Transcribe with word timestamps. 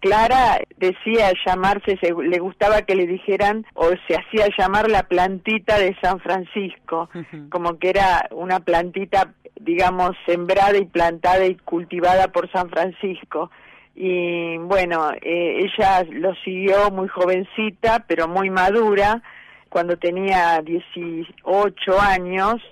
Clara 0.00 0.60
decía 0.76 1.32
llamarse, 1.44 1.98
le 2.22 2.38
gustaba 2.38 2.82
que 2.82 2.94
le 2.94 3.06
dijeran 3.06 3.66
o 3.74 3.88
se 4.06 4.14
hacía 4.14 4.46
llamar 4.56 4.88
la 4.88 5.02
plantita 5.02 5.78
de 5.78 5.96
San 6.00 6.20
Francisco, 6.20 7.10
como 7.50 7.78
que 7.78 7.90
era 7.90 8.28
una 8.30 8.60
plantita, 8.60 9.34
digamos, 9.60 10.12
sembrada 10.24 10.78
y 10.78 10.84
plantada 10.84 11.44
y 11.46 11.56
cultivada 11.56 12.28
por 12.28 12.50
San 12.52 12.70
Francisco. 12.70 13.50
Y 13.96 14.56
bueno, 14.58 15.10
eh, 15.20 15.64
ella 15.64 16.04
lo 16.12 16.32
siguió 16.44 16.92
muy 16.92 17.08
jovencita, 17.08 18.04
pero 18.06 18.28
muy 18.28 18.50
madura, 18.50 19.20
cuando 19.68 19.96
tenía 19.96 20.62
18 20.62 22.00
años, 22.00 22.62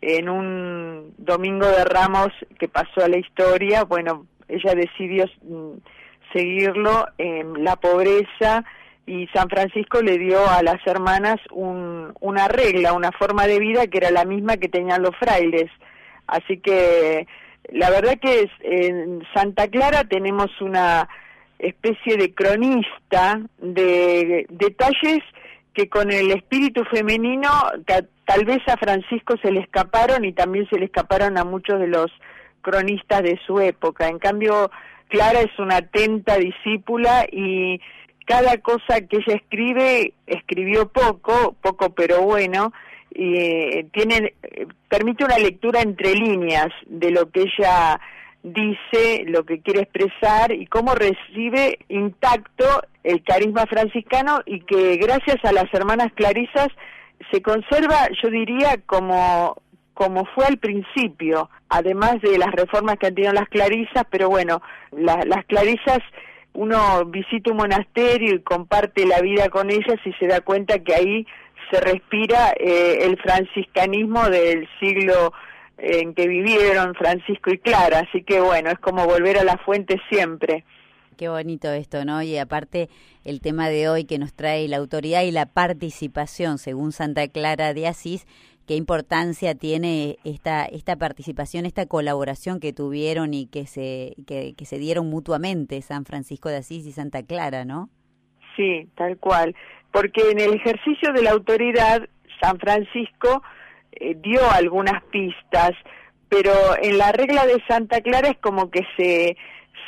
en 0.00 0.28
un 0.28 1.14
domingo 1.16 1.66
de 1.68 1.84
Ramos 1.84 2.32
que 2.58 2.66
pasó 2.66 3.04
a 3.04 3.08
la 3.08 3.18
historia, 3.18 3.84
bueno, 3.84 4.26
ella 4.48 4.74
decidió 4.74 5.26
mm, 5.42 5.76
seguirlo 6.32 7.06
en 7.18 7.64
la 7.64 7.76
pobreza 7.76 8.64
y 9.06 9.26
San 9.28 9.48
Francisco 9.48 10.00
le 10.00 10.18
dio 10.18 10.48
a 10.48 10.62
las 10.62 10.84
hermanas 10.86 11.36
un, 11.50 12.12
una 12.20 12.48
regla, 12.48 12.92
una 12.92 13.10
forma 13.12 13.46
de 13.46 13.58
vida 13.58 13.86
que 13.86 13.98
era 13.98 14.10
la 14.10 14.24
misma 14.24 14.56
que 14.56 14.68
tenían 14.68 15.02
los 15.02 15.16
frailes. 15.16 15.70
Así 16.26 16.58
que 16.58 17.26
la 17.70 17.90
verdad 17.90 18.18
que 18.20 18.48
en 18.62 19.22
Santa 19.34 19.68
Clara 19.68 20.04
tenemos 20.04 20.50
una 20.60 21.08
especie 21.58 22.16
de 22.16 22.34
cronista 22.34 23.40
de 23.58 24.46
detalles 24.50 25.22
que 25.74 25.88
con 25.88 26.10
el 26.10 26.30
espíritu 26.32 26.84
femenino 26.84 27.48
tal 27.86 28.44
vez 28.44 28.60
a 28.68 28.76
Francisco 28.76 29.34
se 29.40 29.50
le 29.50 29.60
escaparon 29.60 30.24
y 30.24 30.32
también 30.32 30.68
se 30.68 30.78
le 30.78 30.86
escaparon 30.86 31.38
a 31.38 31.44
muchos 31.44 31.80
de 31.80 31.86
los 31.86 32.10
cronistas 32.60 33.22
de 33.22 33.38
su 33.46 33.60
época. 33.60 34.08
En 34.08 34.18
cambio, 34.18 34.70
Clara 35.12 35.40
es 35.40 35.58
una 35.58 35.76
atenta 35.76 36.38
discípula 36.38 37.26
y 37.30 37.78
cada 38.24 38.56
cosa 38.56 39.02
que 39.02 39.18
ella 39.18 39.36
escribe, 39.36 40.14
escribió 40.26 40.88
poco, 40.88 41.54
poco 41.60 41.90
pero 41.90 42.22
bueno, 42.22 42.72
eh, 43.14 43.84
tiene, 43.92 44.32
permite 44.88 45.26
una 45.26 45.36
lectura 45.36 45.82
entre 45.82 46.14
líneas 46.14 46.68
de 46.86 47.10
lo 47.10 47.30
que 47.30 47.42
ella 47.42 48.00
dice, 48.42 49.24
lo 49.26 49.44
que 49.44 49.60
quiere 49.60 49.82
expresar 49.82 50.50
y 50.50 50.64
cómo 50.66 50.94
recibe 50.94 51.78
intacto 51.90 52.64
el 53.04 53.22
carisma 53.22 53.66
franciscano 53.66 54.40
y 54.46 54.60
que 54.60 54.96
gracias 54.96 55.44
a 55.44 55.52
las 55.52 55.72
hermanas 55.74 56.10
Clarisas 56.14 56.68
se 57.30 57.42
conserva, 57.42 58.08
yo 58.22 58.30
diría, 58.30 58.78
como 58.86 59.60
como 59.94 60.24
fue 60.34 60.46
al 60.46 60.58
principio, 60.58 61.50
además 61.68 62.20
de 62.22 62.38
las 62.38 62.52
reformas 62.52 62.96
que 62.98 63.06
han 63.06 63.14
tenido 63.14 63.32
las 63.32 63.48
clarisas, 63.48 64.04
pero 64.10 64.28
bueno, 64.28 64.62
las 64.92 65.44
clarisas, 65.46 65.98
uno 66.54 67.04
visita 67.06 67.50
un 67.50 67.58
monasterio 67.58 68.34
y 68.34 68.42
comparte 68.42 69.06
la 69.06 69.20
vida 69.20 69.48
con 69.48 69.70
ellas 69.70 69.98
y 70.04 70.12
se 70.14 70.26
da 70.26 70.40
cuenta 70.40 70.78
que 70.80 70.94
ahí 70.94 71.26
se 71.70 71.80
respira 71.80 72.52
eh, 72.58 72.98
el 73.02 73.16
franciscanismo 73.18 74.28
del 74.28 74.68
siglo 74.80 75.32
en 75.78 76.14
que 76.14 76.28
vivieron 76.28 76.94
Francisco 76.94 77.50
y 77.50 77.58
Clara, 77.58 78.04
así 78.08 78.22
que 78.22 78.40
bueno, 78.40 78.70
es 78.70 78.78
como 78.78 79.06
volver 79.06 79.38
a 79.38 79.44
la 79.44 79.56
fuente 79.58 80.00
siempre. 80.10 80.64
Qué 81.16 81.28
bonito 81.28 81.70
esto, 81.70 82.04
¿no? 82.04 82.22
Y 82.22 82.38
aparte 82.38 82.88
el 83.24 83.40
tema 83.40 83.68
de 83.68 83.88
hoy 83.88 84.04
que 84.04 84.18
nos 84.18 84.32
trae 84.32 84.66
la 84.68 84.78
autoridad 84.78 85.22
y 85.22 85.30
la 85.30 85.46
participación, 85.46 86.58
según 86.58 86.92
Santa 86.92 87.28
Clara 87.28 87.74
de 87.74 87.86
Asís, 87.86 88.26
qué 88.66 88.76
importancia 88.76 89.54
tiene 89.54 90.18
esta, 90.24 90.64
esta 90.64 90.96
participación, 90.96 91.66
esta 91.66 91.86
colaboración 91.86 92.60
que 92.60 92.72
tuvieron 92.72 93.34
y 93.34 93.46
que 93.46 93.66
se, 93.66 94.14
que, 94.26 94.54
se 94.64 94.78
dieron 94.78 95.08
mutuamente 95.08 95.80
San 95.82 96.04
Francisco 96.04 96.48
de 96.48 96.58
Asís 96.58 96.86
y 96.86 96.92
Santa 96.92 97.22
Clara, 97.24 97.64
¿no? 97.64 97.90
Sí, 98.56 98.88
tal 98.96 99.18
cual. 99.18 99.54
Porque 99.90 100.30
en 100.30 100.40
el 100.40 100.54
ejercicio 100.54 101.12
de 101.12 101.22
la 101.22 101.32
autoridad, 101.32 102.08
San 102.40 102.58
Francisco 102.58 103.42
eh, 103.92 104.16
dio 104.20 104.40
algunas 104.50 105.02
pistas, 105.04 105.72
pero 106.28 106.52
en 106.80 106.98
la 106.98 107.12
regla 107.12 107.46
de 107.46 107.62
Santa 107.68 108.00
Clara 108.00 108.28
es 108.28 108.38
como 108.38 108.70
que 108.70 108.86
se, 108.96 109.36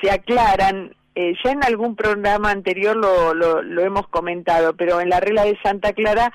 se 0.02 0.10
aclaran. 0.10 0.94
Eh, 1.16 1.34
ya 1.44 1.52
en 1.52 1.62
algún 1.62 1.94
programa 1.94 2.50
anterior 2.50 2.96
lo, 2.96 3.34
lo 3.34 3.82
hemos 3.82 4.08
comentado, 4.08 4.74
pero 4.74 5.00
en 5.00 5.08
la 5.08 5.20
regla 5.20 5.44
de 5.44 5.56
Santa 5.62 5.92
Clara 5.92 6.32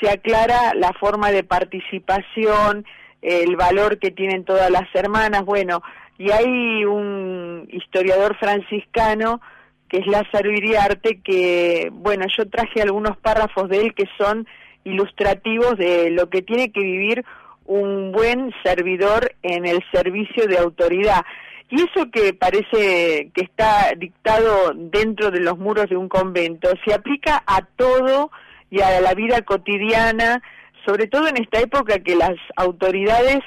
se 0.00 0.10
aclara 0.10 0.74
la 0.74 0.92
forma 0.92 1.30
de 1.30 1.44
participación, 1.44 2.84
el 3.22 3.56
valor 3.56 3.98
que 3.98 4.10
tienen 4.10 4.44
todas 4.44 4.70
las 4.70 4.88
hermanas, 4.94 5.44
bueno, 5.44 5.82
y 6.18 6.30
hay 6.30 6.84
un 6.84 7.68
historiador 7.70 8.36
franciscano 8.36 9.40
que 9.88 9.98
es 9.98 10.06
Lázaro 10.06 10.50
Iriarte, 10.50 11.20
que, 11.22 11.88
bueno, 11.92 12.26
yo 12.36 12.48
traje 12.48 12.82
algunos 12.82 13.16
párrafos 13.16 13.68
de 13.68 13.80
él 13.80 13.94
que 13.94 14.04
son 14.18 14.46
ilustrativos 14.84 15.76
de 15.78 16.10
lo 16.10 16.28
que 16.28 16.42
tiene 16.42 16.70
que 16.72 16.80
vivir 16.80 17.24
un 17.64 18.12
buen 18.12 18.52
servidor 18.62 19.34
en 19.42 19.66
el 19.66 19.82
servicio 19.92 20.46
de 20.46 20.58
autoridad. 20.58 21.24
Y 21.70 21.82
eso 21.82 22.10
que 22.10 22.32
parece 22.32 23.30
que 23.34 23.42
está 23.42 23.92
dictado 23.96 24.72
dentro 24.74 25.30
de 25.30 25.40
los 25.40 25.58
muros 25.58 25.88
de 25.88 25.96
un 25.96 26.08
convento, 26.08 26.70
se 26.84 26.94
aplica 26.94 27.42
a 27.46 27.62
todo 27.62 28.30
y 28.70 28.80
a 28.80 29.00
la 29.00 29.14
vida 29.14 29.42
cotidiana, 29.42 30.42
sobre 30.86 31.06
todo 31.06 31.28
en 31.28 31.40
esta 31.40 31.60
época 31.60 31.98
que 32.00 32.14
las 32.14 32.36
autoridades 32.56 33.40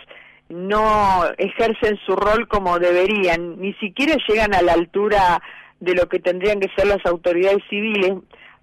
no 0.50 1.24
ejercen 1.38 1.98
su 2.06 2.16
rol 2.16 2.48
como 2.48 2.80
deberían, 2.80 3.60
ni 3.60 3.74
siquiera 3.76 4.16
llegan 4.28 4.54
a 4.54 4.62
la 4.62 4.74
altura 4.74 5.42
de 5.80 5.96
lo 5.96 6.08
que 6.08 6.20
tendrían 6.20 6.60
que 6.60 6.70
ser 6.76 6.88
las 6.88 7.06
autoridades 7.06 7.64
civiles. 7.70 8.14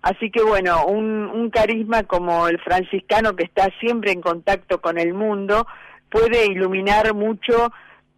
Así 0.02 0.30
que 0.30 0.42
bueno, 0.42 0.84
un, 0.86 1.26
un 1.26 1.50
carisma 1.50 2.04
como 2.04 2.46
el 2.48 2.60
franciscano 2.60 3.34
que 3.34 3.44
está 3.44 3.68
siempre 3.80 4.12
en 4.12 4.20
contacto 4.20 4.80
con 4.80 4.98
el 4.98 5.14
mundo 5.14 5.66
puede 6.10 6.46
iluminar 6.46 7.14
mucho 7.14 7.72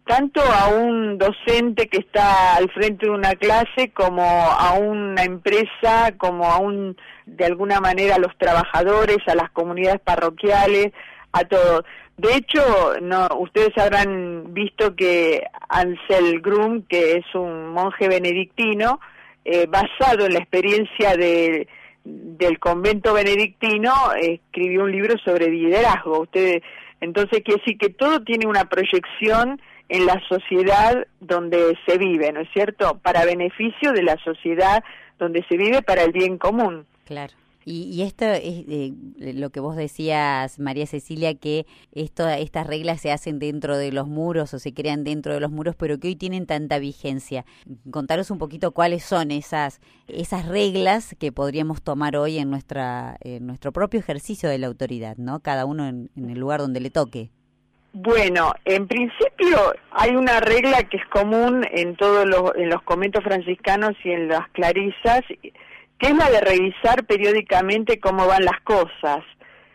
tanto 0.05 0.41
a 0.41 0.69
un 0.69 1.17
docente 1.17 1.87
que 1.87 1.99
está 1.99 2.55
al 2.55 2.69
frente 2.71 3.05
de 3.05 3.11
una 3.11 3.35
clase 3.35 3.91
como 3.93 4.23
a 4.23 4.73
una 4.73 5.23
empresa, 5.23 6.13
como 6.17 6.45
a 6.45 6.57
un, 6.57 6.97
de 7.25 7.45
alguna 7.45 7.79
manera, 7.79 8.15
a 8.15 8.19
los 8.19 8.35
trabajadores, 8.37 9.19
a 9.27 9.35
las 9.35 9.51
comunidades 9.51 10.01
parroquiales, 10.01 10.91
a 11.31 11.43
todos. 11.45 11.83
De 12.17 12.35
hecho, 12.35 12.61
no, 13.01 13.27
ustedes 13.39 13.77
habrán 13.77 14.53
visto 14.53 14.95
que 14.95 15.43
Ansel 15.69 16.41
Grum, 16.41 16.83
que 16.83 17.17
es 17.17 17.25
un 17.33 17.69
monje 17.69 18.07
benedictino, 18.07 18.99
eh, 19.45 19.65
basado 19.67 20.25
en 20.25 20.33
la 20.33 20.39
experiencia 20.39 21.15
de, 21.15 21.67
del 22.03 22.59
convento 22.59 23.13
benedictino, 23.13 23.93
escribió 24.19 24.83
un 24.83 24.91
libro 24.91 25.17
sobre 25.19 25.49
liderazgo. 25.49 26.21
Ustedes, 26.21 26.61
entonces 26.99 27.41
quiere 27.43 27.59
decir 27.59 27.77
que 27.77 27.89
todo 27.89 28.21
tiene 28.23 28.45
una 28.45 28.65
proyección 28.65 29.61
en 29.91 30.05
la 30.05 30.21
sociedad 30.29 31.05
donde 31.19 31.77
se 31.85 31.97
vive, 31.97 32.31
¿no 32.31 32.39
es 32.39 32.49
cierto? 32.53 32.97
Para 32.99 33.25
beneficio 33.25 33.91
de 33.91 34.03
la 34.03 34.15
sociedad 34.23 34.81
donde 35.19 35.43
se 35.49 35.57
vive, 35.57 35.81
para 35.81 36.03
el 36.03 36.13
bien 36.13 36.37
común. 36.37 36.85
Claro. 37.03 37.33
Y, 37.65 38.01
esto 38.01 38.25
es 38.25 38.65
eh, 38.69 38.93
lo 39.19 39.49
que 39.51 39.59
vos 39.59 39.75
decías, 39.75 40.59
María 40.59 40.87
Cecilia, 40.87 41.35
que 41.35 41.67
esto, 41.91 42.27
estas 42.27 42.65
reglas 42.65 43.01
se 43.01 43.11
hacen 43.11 43.37
dentro 43.37 43.77
de 43.77 43.91
los 43.91 44.07
muros 44.07 44.53
o 44.53 44.59
se 44.59 44.73
crean 44.73 45.03
dentro 45.03 45.33
de 45.33 45.41
los 45.41 45.51
muros, 45.51 45.75
pero 45.75 45.99
que 45.99 46.07
hoy 46.07 46.15
tienen 46.15 46.47
tanta 46.47 46.79
vigencia. 46.79 47.45
Contaros 47.91 48.31
un 48.31 48.39
poquito 48.39 48.71
cuáles 48.71 49.03
son 49.03 49.29
esas, 49.29 49.81
esas 50.07 50.47
reglas 50.47 51.15
que 51.19 51.33
podríamos 51.33 51.83
tomar 51.83 52.15
hoy 52.15 52.39
en, 52.39 52.49
nuestra, 52.49 53.17
en 53.19 53.45
nuestro 53.45 53.73
propio 53.73 53.99
ejercicio 53.99 54.49
de 54.49 54.57
la 54.57 54.67
autoridad, 54.67 55.17
¿no? 55.17 55.41
Cada 55.41 55.65
uno 55.65 55.87
en 55.87 56.09
el 56.15 56.39
lugar 56.39 56.61
donde 56.61 56.79
le 56.79 56.89
toque. 56.89 57.29
Bueno, 57.93 58.53
en 58.63 58.87
principio 58.87 59.73
hay 59.91 60.15
una 60.15 60.39
regla 60.39 60.83
que 60.83 60.97
es 60.97 61.05
común 61.07 61.65
en 61.71 61.97
todos 61.97 62.25
los, 62.25 62.55
en 62.55 62.69
los 62.69 62.81
conventos 62.83 63.23
franciscanos 63.23 63.93
y 64.03 64.11
en 64.11 64.29
las 64.29 64.47
clarisas, 64.49 65.21
que 65.27 66.07
es 66.07 66.15
la 66.15 66.29
de 66.29 66.39
revisar 66.39 67.03
periódicamente 67.05 67.99
cómo 67.99 68.27
van 68.27 68.45
las 68.45 68.61
cosas. 68.61 69.25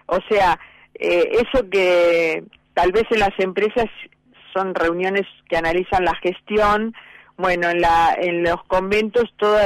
O 0.07 0.19
sea, 0.31 0.59
eh, 0.95 1.31
eso 1.33 1.69
que 1.69 2.43
tal 2.73 2.93
vez 2.93 3.05
en 3.11 3.21
las 3.21 3.39
empresas 3.39 3.87
son 4.55 4.75
reuniones 4.75 5.27
que 5.51 5.59
analizan 5.59 6.05
la 6.05 6.15
gestión, 6.17 6.95
bueno, 7.37 7.69
en, 7.69 7.83
la, 7.83 8.17
en 8.19 8.43
los 8.43 8.65
conventos 8.65 9.25
todo 9.37 9.59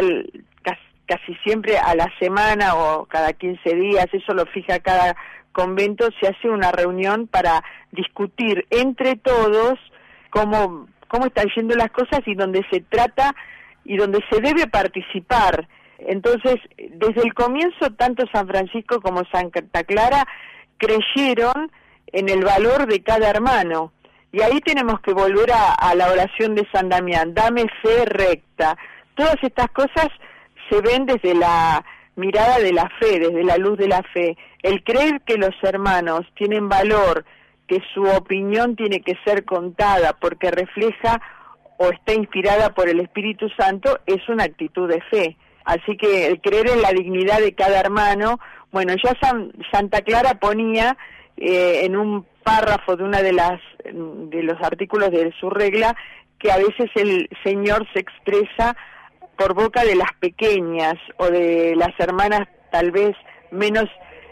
casi, 0.62 0.80
casi 1.06 1.34
siempre 1.44 1.78
a 1.78 1.94
la 1.94 2.12
semana 2.18 2.74
o 2.74 3.06
cada 3.06 3.32
15 3.32 3.76
días, 3.76 4.06
eso 4.12 4.34
lo 4.34 4.44
fija 4.46 4.80
cada 4.80 5.14
convento 5.52 6.08
se 6.20 6.28
hace 6.28 6.48
una 6.48 6.72
reunión 6.72 7.26
para 7.26 7.62
discutir 7.92 8.66
entre 8.70 9.16
todos 9.16 9.78
cómo, 10.30 10.88
cómo 11.08 11.26
están 11.26 11.48
yendo 11.54 11.74
las 11.74 11.90
cosas 11.90 12.20
y 12.26 12.34
donde 12.34 12.64
se 12.70 12.80
trata 12.80 13.34
y 13.84 13.96
donde 13.96 14.20
se 14.30 14.40
debe 14.40 14.66
participar. 14.66 15.68
Entonces, 15.98 16.56
desde 16.76 17.22
el 17.22 17.34
comienzo, 17.34 17.90
tanto 17.96 18.24
San 18.32 18.46
Francisco 18.48 19.00
como 19.00 19.22
Santa 19.30 19.84
Clara 19.84 20.26
creyeron 20.78 21.70
en 22.06 22.28
el 22.28 22.44
valor 22.44 22.86
de 22.86 23.02
cada 23.02 23.28
hermano. 23.28 23.92
Y 24.32 24.42
ahí 24.42 24.60
tenemos 24.60 25.00
que 25.00 25.12
volver 25.12 25.52
a, 25.52 25.74
a 25.74 25.94
la 25.94 26.10
oración 26.10 26.54
de 26.54 26.66
San 26.72 26.88
Damián, 26.88 27.34
dame 27.34 27.66
fe 27.82 28.04
recta. 28.06 28.76
Todas 29.14 29.36
estas 29.42 29.68
cosas 29.70 30.08
se 30.70 30.80
ven 30.80 31.04
desde 31.04 31.34
la 31.34 31.84
mirada 32.16 32.58
de 32.58 32.72
la 32.72 32.88
fe, 33.00 33.18
desde 33.18 33.42
la 33.42 33.56
luz 33.58 33.76
de 33.76 33.88
la 33.88 34.02
fe. 34.14 34.36
El 34.62 34.82
creer 34.84 35.22
que 35.22 35.36
los 35.36 35.54
hermanos 35.62 36.22
tienen 36.34 36.68
valor, 36.68 37.24
que 37.66 37.80
su 37.94 38.02
opinión 38.02 38.76
tiene 38.76 39.00
que 39.00 39.16
ser 39.24 39.44
contada 39.44 40.12
porque 40.14 40.50
refleja 40.50 41.20
o 41.78 41.90
está 41.90 42.12
inspirada 42.12 42.74
por 42.74 42.88
el 42.88 43.00
Espíritu 43.00 43.48
Santo, 43.58 44.00
es 44.06 44.28
una 44.28 44.44
actitud 44.44 44.88
de 44.88 45.00
fe. 45.02 45.36
Así 45.64 45.96
que 45.96 46.26
el 46.26 46.40
creer 46.40 46.68
en 46.68 46.82
la 46.82 46.90
dignidad 46.90 47.40
de 47.40 47.54
cada 47.54 47.80
hermano, 47.80 48.38
bueno, 48.70 48.94
ya 49.02 49.16
Santa 49.72 50.02
Clara 50.02 50.34
ponía 50.34 50.96
eh, 51.36 51.84
en 51.84 51.96
un 51.96 52.26
párrafo 52.42 52.96
de 52.96 53.04
una 53.04 53.22
de 53.22 53.32
las 53.32 53.60
de 53.84 54.42
los 54.42 54.60
artículos 54.62 55.10
de 55.10 55.32
su 55.38 55.50
regla 55.50 55.94
que 56.38 56.50
a 56.50 56.56
veces 56.56 56.90
el 56.94 57.28
Señor 57.44 57.86
se 57.92 58.00
expresa 58.00 58.76
por 59.36 59.54
boca 59.54 59.84
de 59.84 59.94
las 59.94 60.12
pequeñas 60.18 60.94
o 61.18 61.26
de 61.26 61.74
las 61.76 61.98
hermanas 61.98 62.48
tal 62.70 62.90
vez 62.90 63.16
menos 63.50 63.86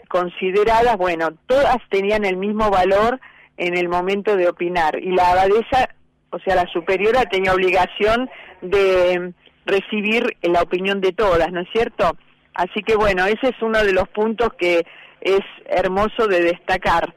consideradas, 0.09 0.97
bueno, 0.97 1.29
todas 1.47 1.77
tenían 1.89 2.25
el 2.25 2.35
mismo 2.35 2.69
valor 2.69 3.21
en 3.55 3.77
el 3.77 3.87
momento 3.87 4.35
de 4.35 4.49
opinar 4.49 4.99
y 5.01 5.11
la 5.11 5.31
abadesa, 5.31 5.95
o 6.31 6.39
sea, 6.39 6.55
la 6.55 6.67
superiora 6.73 7.23
tenía 7.25 7.53
obligación 7.53 8.29
de 8.61 9.33
recibir 9.65 10.35
la 10.41 10.61
opinión 10.61 10.99
de 10.99 11.13
todas, 11.13 11.51
¿no 11.51 11.61
es 11.61 11.69
cierto? 11.71 12.17
Así 12.53 12.81
que 12.85 12.95
bueno, 12.95 13.25
ese 13.25 13.49
es 13.49 13.61
uno 13.61 13.83
de 13.83 13.93
los 13.93 14.09
puntos 14.09 14.49
que 14.57 14.85
es 15.21 15.41
hermoso 15.65 16.27
de 16.27 16.41
destacar 16.41 17.13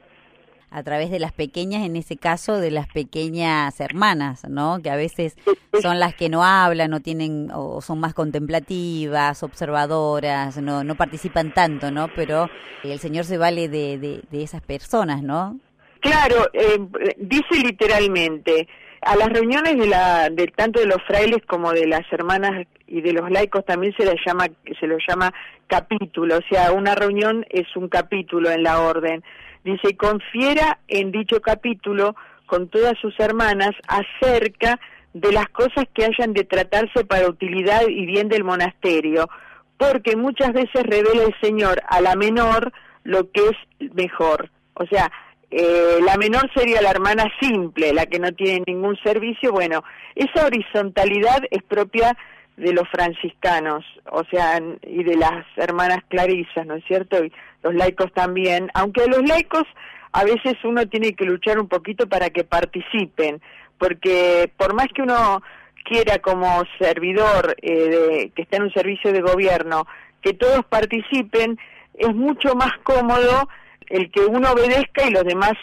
a 0.73 0.81
través 0.81 1.11
de 1.11 1.19
las 1.19 1.31
pequeñas, 1.31 1.85
en 1.85 1.95
ese 1.95 2.17
caso 2.17 2.59
de 2.59 2.71
las 2.71 2.87
pequeñas 2.87 3.79
hermanas, 3.79 4.43
¿no? 4.49 4.81
Que 4.81 4.89
a 4.89 4.95
veces 4.95 5.37
son 5.83 5.99
las 5.99 6.15
que 6.15 6.29
no 6.29 6.43
hablan 6.43 6.93
o 6.95 6.99
tienen 6.99 7.51
o 7.53 7.79
son 7.79 7.99
más 7.99 8.15
contemplativas, 8.15 9.43
observadoras, 9.43 10.57
no 10.57 10.83
no 10.83 10.95
participan 10.95 11.53
tanto, 11.53 11.91
¿no? 11.91 12.07
Pero 12.15 12.49
el 12.83 12.97
Señor 12.97 13.25
se 13.25 13.37
vale 13.37 13.69
de, 13.69 13.99
de, 13.99 14.43
esas 14.43 14.63
personas, 14.63 15.21
¿no? 15.21 15.59
Claro, 15.99 16.49
eh, 16.53 16.79
dice 17.17 17.55
literalmente 17.63 18.67
a 19.01 19.15
las 19.15 19.29
reuniones 19.29 19.77
de 19.77 19.85
la 19.85 20.29
de 20.31 20.47
tanto 20.47 20.79
de 20.79 20.87
los 20.87 21.03
frailes 21.03 21.45
como 21.45 21.71
de 21.71 21.85
las 21.85 22.11
hermanas 22.11 22.65
y 22.87 23.01
de 23.01 23.13
los 23.13 23.29
laicos 23.29 23.63
también 23.63 23.93
se 23.95 24.05
les 24.05 24.15
llama 24.25 24.47
se 24.79 24.87
lo 24.87 24.97
llama 25.07 25.31
capítulo, 25.67 26.37
o 26.37 26.41
sea, 26.49 26.71
una 26.71 26.95
reunión 26.95 27.45
es 27.51 27.67
un 27.75 27.89
capítulo 27.89 28.49
en 28.49 28.63
la 28.63 28.79
orden 28.79 29.23
dice, 29.63 29.95
confiera 29.95 30.79
en 30.87 31.11
dicho 31.11 31.41
capítulo 31.41 32.15
con 32.45 32.69
todas 32.69 32.93
sus 32.99 33.17
hermanas 33.19 33.71
acerca 33.87 34.79
de 35.13 35.31
las 35.31 35.47
cosas 35.49 35.85
que 35.93 36.05
hayan 36.05 36.33
de 36.33 36.43
tratarse 36.43 37.05
para 37.05 37.29
utilidad 37.29 37.81
y 37.87 38.05
bien 38.05 38.29
del 38.29 38.43
monasterio, 38.43 39.29
porque 39.77 40.15
muchas 40.15 40.53
veces 40.53 40.83
revela 40.83 41.23
el 41.23 41.35
Señor 41.41 41.81
a 41.87 42.01
la 42.01 42.15
menor 42.15 42.71
lo 43.03 43.29
que 43.31 43.41
es 43.49 43.91
mejor. 43.93 44.49
O 44.75 44.85
sea, 44.87 45.11
eh, 45.51 45.99
la 46.03 46.17
menor 46.17 46.49
sería 46.55 46.81
la 46.81 46.89
hermana 46.89 47.25
simple, 47.39 47.93
la 47.93 48.07
que 48.07 48.19
no 48.19 48.31
tiene 48.31 48.63
ningún 48.65 48.97
servicio. 49.03 49.51
Bueno, 49.51 49.83
esa 50.15 50.47
horizontalidad 50.47 51.43
es 51.51 51.61
propia 51.63 52.17
de 52.57 52.73
los 52.73 52.87
franciscanos, 52.89 53.83
o 54.11 54.23
sea, 54.25 54.59
y 54.83 55.03
de 55.03 55.15
las 55.15 55.45
hermanas 55.57 55.99
clarisas, 56.07 56.65
¿no 56.65 56.75
es 56.75 56.85
cierto? 56.85 57.23
Y 57.23 57.31
los 57.63 57.73
laicos 57.73 58.11
también, 58.13 58.69
aunque 58.73 59.07
los 59.07 59.23
laicos 59.23 59.63
a 60.11 60.23
veces 60.23 60.55
uno 60.63 60.87
tiene 60.87 61.13
que 61.13 61.25
luchar 61.25 61.59
un 61.59 61.67
poquito 61.67 62.07
para 62.07 62.29
que 62.29 62.43
participen, 62.43 63.41
porque 63.79 64.51
por 64.57 64.75
más 64.75 64.87
que 64.93 65.01
uno 65.01 65.41
quiera 65.83 66.19
como 66.19 66.63
servidor 66.79 67.55
eh, 67.61 68.31
que 68.35 68.43
está 68.43 68.57
en 68.57 68.63
un 68.63 68.73
servicio 68.73 69.11
de 69.11 69.21
gobierno, 69.21 69.87
que 70.21 70.33
todos 70.33 70.63
participen, 70.65 71.57
es 71.95 72.15
mucho 72.15 72.55
más 72.55 72.71
cómodo 72.83 73.49
el 73.87 74.11
que 74.11 74.21
uno 74.21 74.51
obedezca 74.51 75.05
y 75.07 75.11
los 75.11 75.23
demás, 75.23 75.53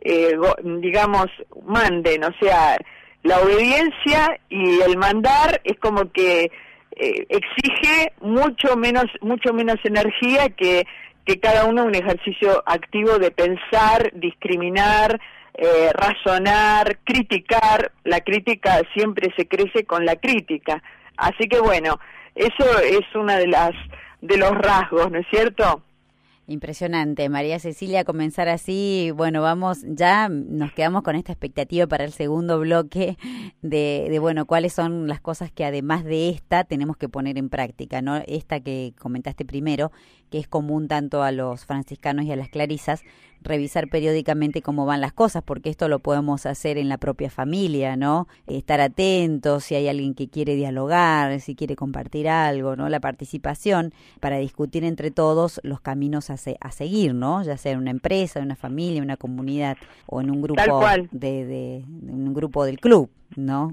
eh, 0.00 0.36
digamos, 0.80 1.26
manden, 1.64 2.24
o 2.24 2.32
sea, 2.40 2.78
la 3.26 3.40
obediencia 3.40 4.38
y 4.48 4.80
el 4.80 4.96
mandar 4.96 5.60
es 5.64 5.78
como 5.78 6.10
que 6.12 6.50
eh, 6.92 7.26
exige 7.28 8.12
mucho 8.20 8.76
menos 8.76 9.04
mucho 9.20 9.52
menos 9.52 9.76
energía 9.84 10.48
que 10.50 10.86
que 11.26 11.40
cada 11.40 11.66
uno 11.66 11.84
un 11.84 11.94
ejercicio 11.94 12.62
activo 12.66 13.18
de 13.18 13.32
pensar, 13.32 14.12
discriminar, 14.14 15.20
eh, 15.54 15.90
razonar, 15.92 16.98
criticar. 17.02 17.90
La 18.04 18.20
crítica 18.20 18.80
siempre 18.94 19.34
se 19.36 19.48
crece 19.48 19.84
con 19.84 20.04
la 20.04 20.14
crítica. 20.14 20.80
Así 21.16 21.48
que 21.48 21.58
bueno, 21.58 21.98
eso 22.36 22.78
es 22.78 23.02
una 23.14 23.38
de 23.38 23.48
las 23.48 23.72
de 24.20 24.36
los 24.38 24.52
rasgos, 24.52 25.10
¿no 25.10 25.18
es 25.18 25.26
cierto? 25.30 25.82
Impresionante, 26.48 27.28
María 27.28 27.58
Cecilia, 27.58 28.04
comenzar 28.04 28.48
así, 28.48 29.10
bueno, 29.16 29.42
vamos, 29.42 29.80
ya 29.84 30.28
nos 30.28 30.70
quedamos 30.72 31.02
con 31.02 31.16
esta 31.16 31.32
expectativa 31.32 31.88
para 31.88 32.04
el 32.04 32.12
segundo 32.12 32.60
bloque 32.60 33.18
de, 33.62 34.06
de, 34.08 34.18
bueno, 34.20 34.46
cuáles 34.46 34.72
son 34.72 35.08
las 35.08 35.20
cosas 35.20 35.50
que 35.50 35.64
además 35.64 36.04
de 36.04 36.28
esta 36.28 36.62
tenemos 36.62 36.96
que 36.96 37.08
poner 37.08 37.36
en 37.36 37.48
práctica, 37.48 38.00
¿no? 38.00 38.22
Esta 38.28 38.60
que 38.60 38.94
comentaste 38.96 39.44
primero, 39.44 39.90
que 40.30 40.38
es 40.38 40.46
común 40.46 40.86
tanto 40.86 41.24
a 41.24 41.32
los 41.32 41.64
franciscanos 41.64 42.26
y 42.26 42.30
a 42.30 42.36
las 42.36 42.48
clarisas, 42.48 43.02
revisar 43.42 43.88
periódicamente 43.88 44.62
cómo 44.62 44.86
van 44.86 45.00
las 45.00 45.12
cosas, 45.12 45.42
porque 45.42 45.70
esto 45.70 45.88
lo 45.88 45.98
podemos 45.98 46.46
hacer 46.46 46.78
en 46.78 46.88
la 46.88 46.98
propia 46.98 47.30
familia, 47.30 47.96
¿no? 47.96 48.28
Estar 48.46 48.80
atentos 48.80 49.64
si 49.64 49.74
hay 49.74 49.88
alguien 49.88 50.14
que 50.14 50.28
quiere 50.28 50.56
dialogar, 50.56 51.40
si 51.40 51.54
quiere 51.54 51.76
compartir 51.76 52.28
algo, 52.28 52.76
¿no? 52.76 52.88
La 52.88 53.00
participación 53.00 53.92
para 54.20 54.38
discutir 54.38 54.84
entre 54.84 55.10
todos 55.10 55.60
los 55.62 55.80
caminos 55.80 56.30
a, 56.30 56.36
a 56.60 56.70
seguir, 56.70 57.14
¿no? 57.14 57.42
Ya 57.42 57.56
sea 57.56 57.72
en 57.72 57.78
una 57.78 57.90
empresa, 57.90 58.38
en 58.38 58.46
una 58.46 58.56
familia, 58.56 58.98
en 58.98 59.04
una 59.04 59.16
comunidad 59.16 59.76
o 60.06 60.20
en 60.20 60.30
un 60.30 60.42
grupo 60.42 60.62
de, 61.10 61.44
de, 61.44 61.84
un 61.86 62.34
grupo 62.34 62.64
del 62.64 62.80
club, 62.80 63.10
¿no? 63.36 63.72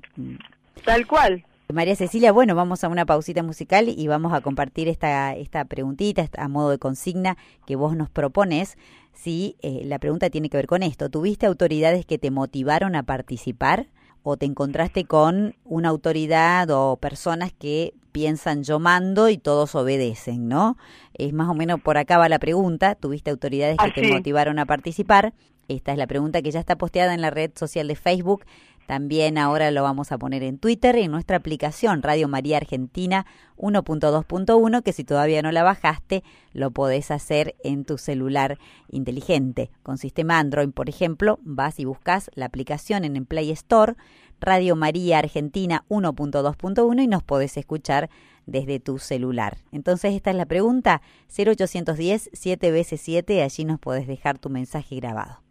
Tal 0.86 1.08
cual. 1.08 1.46
María 1.72 1.96
Cecilia, 1.96 2.32
bueno, 2.32 2.56
vamos 2.56 2.84
a 2.84 2.90
una 2.90 3.06
pausita 3.06 3.42
musical 3.42 3.88
y 3.90 4.08
vamos 4.08 4.34
a 4.34 4.42
compartir 4.42 4.88
esta, 4.88 5.36
esta 5.36 5.66
preguntita 5.66 6.28
a 6.38 6.48
modo 6.48 6.70
de 6.70 6.78
consigna 6.78 7.38
que 7.66 7.76
vos 7.76 7.96
nos 7.96 8.10
propones. 8.10 8.78
Sí, 9.14 9.56
eh, 9.62 9.82
la 9.86 10.00
pregunta 10.00 10.30
tiene 10.30 10.50
que 10.50 10.58
ver 10.58 10.68
con 10.68 10.84
esto. 10.84 11.10
¿Tuviste 11.10 11.46
autoridades 11.46 12.06
que 12.06 12.18
te 12.18 12.32
motivaron 12.32 12.96
a 12.96 13.04
participar 13.04 13.88
o 14.24 14.38
te 14.38 14.46
encontraste 14.46 15.06
con 15.06 15.56
una 15.64 15.90
autoridad 15.90 16.70
o 16.70 16.98
personas 16.98 17.54
que 17.54 17.94
piensan 18.12 18.64
yo 18.64 18.80
mando 18.80 19.30
y 19.30 19.38
todos 19.38 19.76
obedecen, 19.76 20.48
¿no? 20.48 20.78
Es 21.14 21.34
más 21.34 21.50
o 21.50 21.54
menos 21.54 21.82
por 21.82 21.98
acá 21.98 22.18
va 22.18 22.30
la 22.30 22.40
pregunta. 22.40 22.96
¿Tuviste 22.96 23.32
autoridades 23.32 23.78
que 23.78 24.02
te 24.02 24.12
motivaron 24.12 24.60
a 24.60 24.66
participar? 24.66 25.34
Esta 25.68 25.94
es 25.94 25.98
la 25.98 26.08
pregunta 26.08 26.42
que 26.42 26.52
ya 26.52 26.60
está 26.60 26.78
posteada 26.78 27.14
en 27.14 27.22
la 27.22 27.30
red 27.30 27.52
social 27.56 27.88
de 27.88 27.96
Facebook 27.96 28.46
también 28.88 29.38
ahora 29.38 29.72
lo 29.72 29.84
vamos 29.84 30.12
a 30.12 30.18
poner 30.18 30.44
en 30.44 30.58
Twitter 30.58 30.98
y 30.98 31.04
en 31.04 31.12
nuestra 31.12 31.38
aplicación 31.38 32.02
Radio 32.02 32.28
María 32.28 32.58
Argentina 32.58 33.26
1.2.1, 33.58 34.84
que 34.84 34.94
si 34.94 35.04
todavía 35.04 35.42
no 35.42 35.52
la 35.52 35.64
bajaste, 35.64 36.24
lo 36.54 36.72
podés 36.72 37.12
hacer 37.12 37.56
en 37.64 37.86
tu 37.86 37.98
celular 37.98 38.58
inteligente. 38.90 39.72
Con 39.84 39.98
sistema 39.98 40.40
Android, 40.40 40.70
por 40.70 40.90
ejemplo, 40.90 41.40
vas 41.44 41.80
y 41.80 41.86
buscas 41.86 42.30
la 42.36 42.46
aplicación 42.46 43.06
en 43.06 43.16
el 43.16 43.26
Play 43.26 43.52
Store, 43.52 43.96
Radio 44.40 44.76
María 44.76 45.20
Argentina 45.20 45.86
1.2.1 45.90 47.04
y 47.04 47.08
nos 47.08 47.24
podés 47.24 47.56
escuchar 47.58 48.10
desde 48.46 48.80
tu 48.80 49.00
celular. 49.00 49.58
Entonces 49.72 50.14
esta 50.14 50.32
es 50.32 50.36
la 50.36 50.46
pregunta 50.46 51.02
0810 51.30 52.30
7 52.34 52.72
veces 52.72 53.02
7, 53.02 53.42
allí 53.42 53.66
nos 53.66 53.80
podés 53.80 54.08
dejar 54.08 54.40
tu 54.40 54.50
mensaje 54.50 54.98
grabado. 54.98 55.42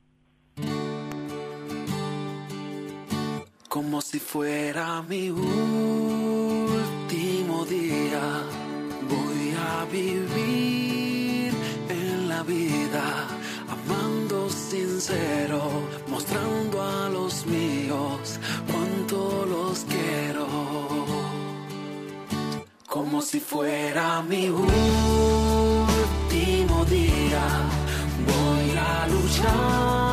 Como 3.72 4.02
si 4.02 4.20
fuera 4.20 5.02
mi 5.08 5.30
último 5.30 5.54
día. 7.64 8.20
Voy 9.08 9.54
a 9.70 9.86
vivir 9.90 11.54
en 11.88 12.28
la 12.28 12.42
vida, 12.42 13.28
amando 13.70 14.50
sincero, 14.50 15.62
mostrando 16.06 16.82
a 16.82 17.08
los 17.08 17.46
míos 17.46 18.38
cuánto 18.70 19.46
los 19.46 19.86
quiero. 19.92 20.46
Como 22.86 23.22
si 23.22 23.40
fuera 23.40 24.20
mi 24.20 24.50
último 24.50 24.74
día, 26.84 27.44
voy 28.26 28.76
a 28.76 29.06
luchar 29.08 30.11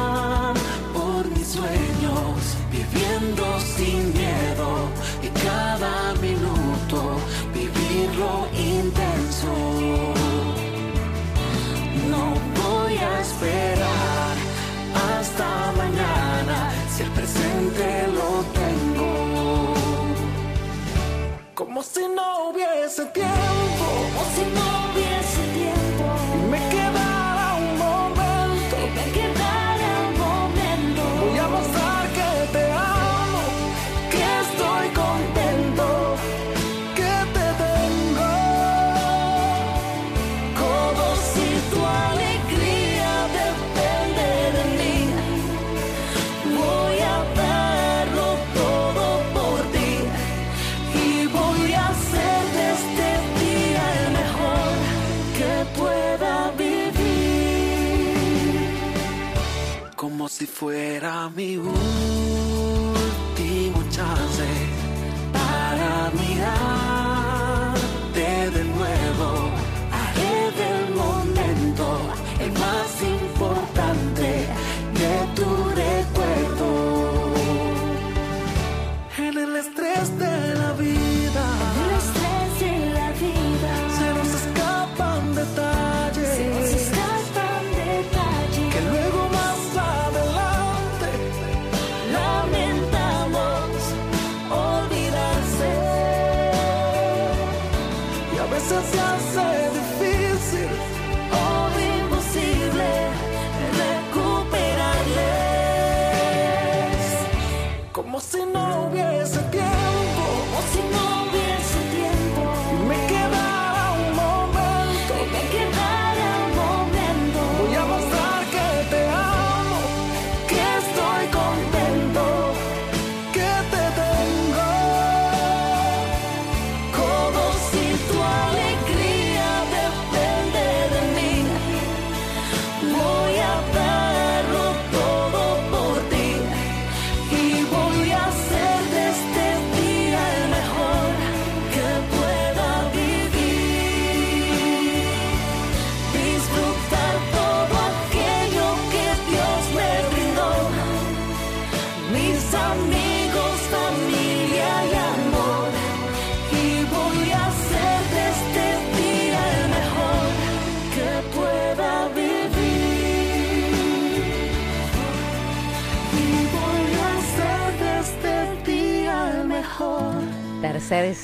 tengo. 23.08 23.30
Como 23.78 24.26
si 24.36 24.42
no 24.54 24.62
hubiese 24.62 24.69
fuera 60.50 61.30
mi 61.30 61.58
último 61.58 61.74
chance 63.90 64.48
para 65.32 66.12
mirarte 66.12 66.89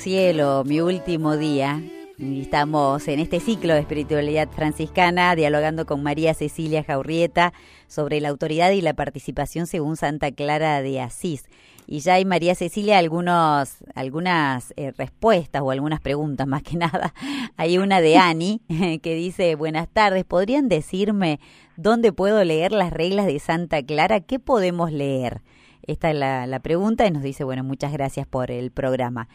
cielo, 0.05 0.63
mi 0.67 0.81
último 0.81 1.35
día. 1.35 1.81
Estamos 2.19 3.07
en 3.07 3.19
este 3.19 3.39
ciclo 3.39 3.73
de 3.73 3.79
espiritualidad 3.79 4.47
franciscana 4.51 5.35
dialogando 5.35 5.87
con 5.87 6.03
María 6.03 6.35
Cecilia 6.35 6.83
Jaurrieta 6.83 7.53
sobre 7.87 8.21
la 8.21 8.29
autoridad 8.29 8.69
y 8.69 8.81
la 8.81 8.93
participación 8.93 9.65
según 9.65 9.97
Santa 9.97 10.31
Clara 10.31 10.83
de 10.83 11.01
Asís. 11.01 11.45
Y 11.87 12.01
ya 12.01 12.13
hay 12.13 12.25
María 12.25 12.53
Cecilia 12.53 12.99
algunos, 12.99 13.77
algunas 13.95 14.75
eh, 14.77 14.93
respuestas 14.95 15.63
o 15.63 15.71
algunas 15.71 16.01
preguntas 16.01 16.45
más 16.45 16.61
que 16.61 16.77
nada. 16.77 17.15
Hay 17.57 17.79
una 17.79 17.99
de 17.99 18.17
Ani 18.17 18.61
que 19.01 19.15
dice, 19.15 19.55
buenas 19.55 19.87
tardes, 19.87 20.23
¿podrían 20.23 20.69
decirme 20.69 21.39
dónde 21.77 22.13
puedo 22.13 22.43
leer 22.43 22.73
las 22.73 22.93
reglas 22.93 23.25
de 23.25 23.39
Santa 23.39 23.81
Clara? 23.81 24.19
¿Qué 24.19 24.37
podemos 24.37 24.91
leer? 24.91 25.41
Esta 25.87 26.09
es 26.09 26.15
la, 26.15 26.47
la, 26.47 26.59
pregunta 26.61 27.05
y 27.05 27.11
nos 27.11 27.21
dice, 27.21 27.43
bueno, 27.43 27.63
muchas 27.63 27.91
gracias 27.91 28.25
por 28.25 28.49
el 28.49 28.71
programa. 28.71 29.27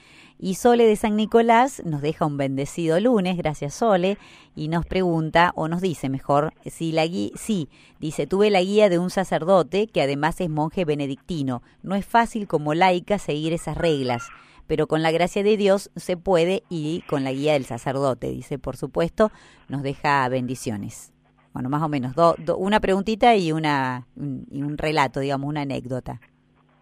Y 0.43 0.55
Sole 0.55 0.87
de 0.87 0.97
San 0.97 1.17
Nicolás 1.17 1.83
nos 1.85 2.01
deja 2.01 2.25
un 2.25 2.39
bendecido 2.39 2.99
lunes, 2.99 3.37
gracias 3.37 3.75
Sole, 3.75 4.17
y 4.57 4.69
nos 4.69 4.87
pregunta, 4.87 5.53
o 5.55 5.69
nos 5.69 5.83
dice 5.83 6.09
mejor, 6.09 6.55
si 6.65 6.93
la 6.93 7.07
guía, 7.07 7.31
sí, 7.35 7.69
dice, 7.99 8.27
tuve 8.27 8.49
la 8.49 8.63
guía 8.63 8.89
de 8.89 8.99
un 8.99 9.11
sacerdote 9.11 9.87
que 9.87 10.01
además 10.01 10.41
es 10.41 10.49
monje 10.49 10.87
benedictino. 10.87 11.63
No 11.83 11.95
es 11.95 12.07
fácil 12.07 12.49
como 12.49 12.73
laica 12.73 13.19
seguir 13.19 13.53
esas 13.53 13.77
reglas, 13.77 14.29
pero 14.67 14.87
con 14.87 15.03
la 15.03 15.11
gracia 15.11 15.43
de 15.43 15.59
Dios 15.59 15.91
se 15.95 16.17
puede 16.17 16.63
y 16.71 17.03
con 17.03 17.23
la 17.23 17.33
guía 17.33 17.53
del 17.53 17.67
sacerdote, 17.67 18.31
dice, 18.31 18.59
por 18.59 18.79
supuesto, 18.79 19.31
nos 19.69 19.83
deja 19.83 20.27
bendiciones. 20.31 21.13
Bueno, 21.53 21.69
más 21.69 21.83
o 21.83 21.89
menos, 21.91 22.15
do, 22.15 22.35
do, 22.39 22.57
una 22.57 22.81
preguntita 22.81 23.37
y, 23.37 23.53
una, 23.53 24.07
un, 24.17 24.47
y 24.51 24.63
un 24.63 24.79
relato, 24.79 25.21
digamos, 25.21 25.49
una 25.49 25.63
anécdota. 25.63 26.19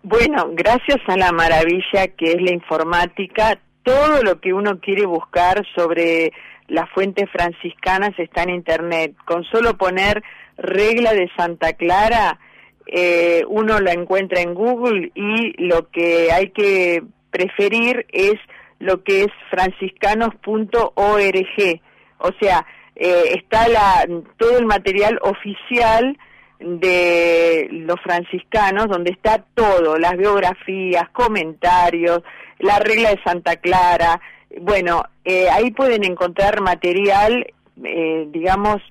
Bueno, 0.03 0.51
gracias 0.53 0.99
a 1.09 1.17
la 1.17 1.33
maravilla 1.33 2.09
que 2.17 2.33
es 2.33 2.41
la 2.41 2.53
informática, 2.53 3.59
todo 3.83 4.23
lo 4.23 4.41
que 4.41 4.53
uno 4.53 4.79
quiere 4.81 5.07
buscar 5.07 5.67
sobre 5.75 6.33
las 6.69 6.89
fuentes 6.91 7.29
franciscanas 7.31 8.13
está 8.19 8.45
en 8.45 8.51
Internet. 8.51 9.15
Con 9.25 9.43
solo 9.45 9.77
poner 9.77 10.23
regla 10.57 11.15
de 11.15 11.29
Santa 11.37 11.73
Clara, 11.73 12.39
eh, 12.87 13.43
uno 13.49 13.81
la 13.81 13.93
encuentra 13.93 14.41
en 14.41 14.55
Google 14.55 15.11
y 15.15 15.63
lo 15.63 15.91
que 15.91 16.31
hay 16.33 16.51
que 16.51 17.03
preferir 17.31 18.07
es 18.13 18.35
lo 18.79 19.03
que 19.03 19.25
es 19.25 19.33
franciscanos.org. 19.51 21.81
O 22.19 22.31
sea, 22.41 22.67
eh, 22.95 23.35
está 23.37 23.69
la, 23.69 24.07
todo 24.37 24.59
el 24.59 24.67
material 24.67 25.19
oficial 25.23 26.17
de 26.61 27.69
los 27.71 28.01
franciscanos, 28.01 28.89
donde 28.89 29.11
está 29.11 29.45
todo, 29.55 29.97
las 29.99 30.17
biografías, 30.17 31.09
comentarios, 31.11 32.23
la 32.59 32.79
regla 32.79 33.11
de 33.11 33.21
Santa 33.25 33.57
Clara. 33.57 34.21
Bueno, 34.61 35.05
eh, 35.25 35.49
ahí 35.51 35.71
pueden 35.71 36.05
encontrar 36.05 36.61
material, 36.61 37.47
eh, 37.85 38.27
digamos, 38.31 38.83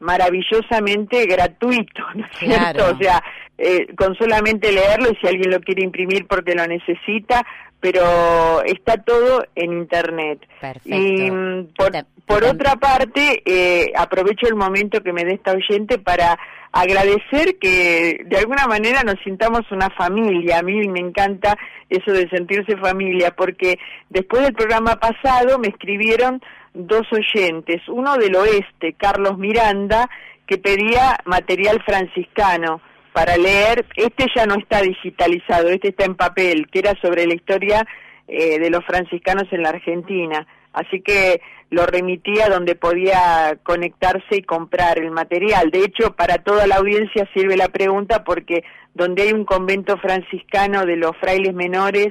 maravillosamente 0.00 1.26
gratuito, 1.26 2.02
¿no 2.14 2.26
es 2.26 2.38
cierto? 2.38 2.92
O 2.94 2.98
sea, 2.98 3.22
eh, 3.56 3.94
con 3.96 4.14
solamente 4.16 4.72
leerlo 4.72 5.10
y 5.10 5.16
si 5.16 5.26
alguien 5.26 5.50
lo 5.50 5.60
quiere 5.60 5.84
imprimir 5.84 6.26
porque 6.26 6.54
lo 6.54 6.66
necesita, 6.66 7.46
pero 7.80 8.62
está 8.64 8.96
todo 8.96 9.44
en 9.54 9.72
internet. 9.72 10.40
Perfecto. 10.60 10.88
Y 10.96 11.30
mm, 11.30 11.68
por, 11.76 11.92
por 12.26 12.44
otra 12.44 12.76
parte, 12.76 13.42
eh, 13.44 13.92
aprovecho 13.96 14.46
el 14.48 14.54
momento 14.54 15.02
que 15.02 15.12
me 15.12 15.24
dé 15.24 15.34
esta 15.34 15.52
oyente 15.52 15.98
para 15.98 16.38
agradecer 16.74 17.56
que 17.60 18.18
de 18.26 18.36
alguna 18.36 18.66
manera 18.66 19.04
nos 19.04 19.14
sintamos 19.22 19.62
una 19.70 19.90
familia. 19.90 20.58
A 20.58 20.62
mí 20.62 20.88
me 20.88 20.98
encanta 20.98 21.56
eso 21.88 22.10
de 22.10 22.28
sentirse 22.28 22.76
familia, 22.76 23.30
porque 23.30 23.78
después 24.10 24.42
del 24.42 24.54
programa 24.54 24.96
pasado 24.96 25.58
me 25.60 25.68
escribieron 25.68 26.42
dos 26.74 27.06
oyentes, 27.12 27.80
uno 27.88 28.16
del 28.16 28.34
oeste, 28.34 28.94
Carlos 28.94 29.38
Miranda, 29.38 30.10
que 30.48 30.58
pedía 30.58 31.16
material 31.24 31.80
franciscano 31.86 32.80
para 33.12 33.36
leer, 33.36 33.86
este 33.94 34.26
ya 34.34 34.44
no 34.44 34.56
está 34.56 34.82
digitalizado, 34.82 35.68
este 35.68 35.90
está 35.90 36.04
en 36.04 36.16
papel, 36.16 36.66
que 36.72 36.80
era 36.80 36.94
sobre 37.00 37.28
la 37.28 37.34
historia 37.34 37.86
eh, 38.26 38.58
de 38.58 38.70
los 38.70 38.84
franciscanos 38.84 39.44
en 39.52 39.62
la 39.62 39.68
Argentina. 39.68 40.44
Así 40.74 41.00
que 41.00 41.40
lo 41.70 41.86
remitía 41.86 42.48
donde 42.48 42.74
podía 42.74 43.58
conectarse 43.62 44.36
y 44.36 44.42
comprar 44.42 44.98
el 44.98 45.10
material. 45.10 45.70
De 45.70 45.80
hecho, 45.80 46.14
para 46.14 46.38
toda 46.38 46.66
la 46.66 46.76
audiencia 46.76 47.28
sirve 47.32 47.56
la 47.56 47.68
pregunta 47.68 48.24
porque 48.24 48.64
donde 48.92 49.22
hay 49.22 49.32
un 49.32 49.44
convento 49.44 49.96
franciscano 49.98 50.84
de 50.84 50.96
los 50.96 51.16
frailes 51.16 51.54
menores 51.54 52.08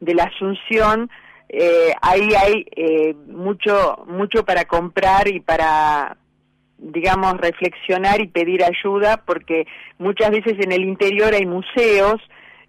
de 0.00 0.14
la 0.14 0.24
Asunción, 0.24 1.10
eh, 1.48 1.92
ahí 2.02 2.28
hay 2.34 2.66
eh, 2.74 3.14
mucho, 3.26 4.04
mucho 4.06 4.44
para 4.44 4.64
comprar 4.64 5.28
y 5.28 5.40
para, 5.40 6.16
digamos, 6.78 7.36
reflexionar 7.38 8.20
y 8.20 8.28
pedir 8.28 8.64
ayuda, 8.64 9.22
porque 9.24 9.66
muchas 9.98 10.30
veces 10.30 10.54
en 10.60 10.72
el 10.72 10.84
interior 10.84 11.34
hay 11.34 11.46
museos 11.46 12.16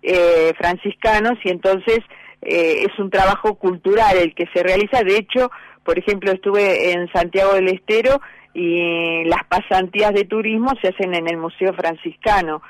eh, 0.04 0.54
franciscanos 0.58 1.40
y 1.44 1.50
entonces 1.50 2.00
eh, 2.42 2.86
es 2.86 3.00
un 3.00 3.10
trabajo 3.10 3.56
cultural 3.56 4.18
el 4.18 4.34
que 4.36 4.46
se 4.54 4.64
realiza. 4.64 5.04
De 5.04 5.18
hecho, 5.18 5.52
por 5.84 6.00
ejemplo, 6.00 6.32
estuve 6.32 6.92
en 6.92 7.12
Santiago 7.12 7.54
del 7.54 7.70
Estero 7.70 8.22
y 8.54 9.24
las 9.26 9.44
pasantías 9.46 10.14
de 10.14 10.26
turismo 10.26 10.74
se 10.82 10.90
hacen 10.90 11.14
en 11.14 11.28
el 11.28 11.38
Museo 11.38 11.74
Franciscano. 11.74 12.62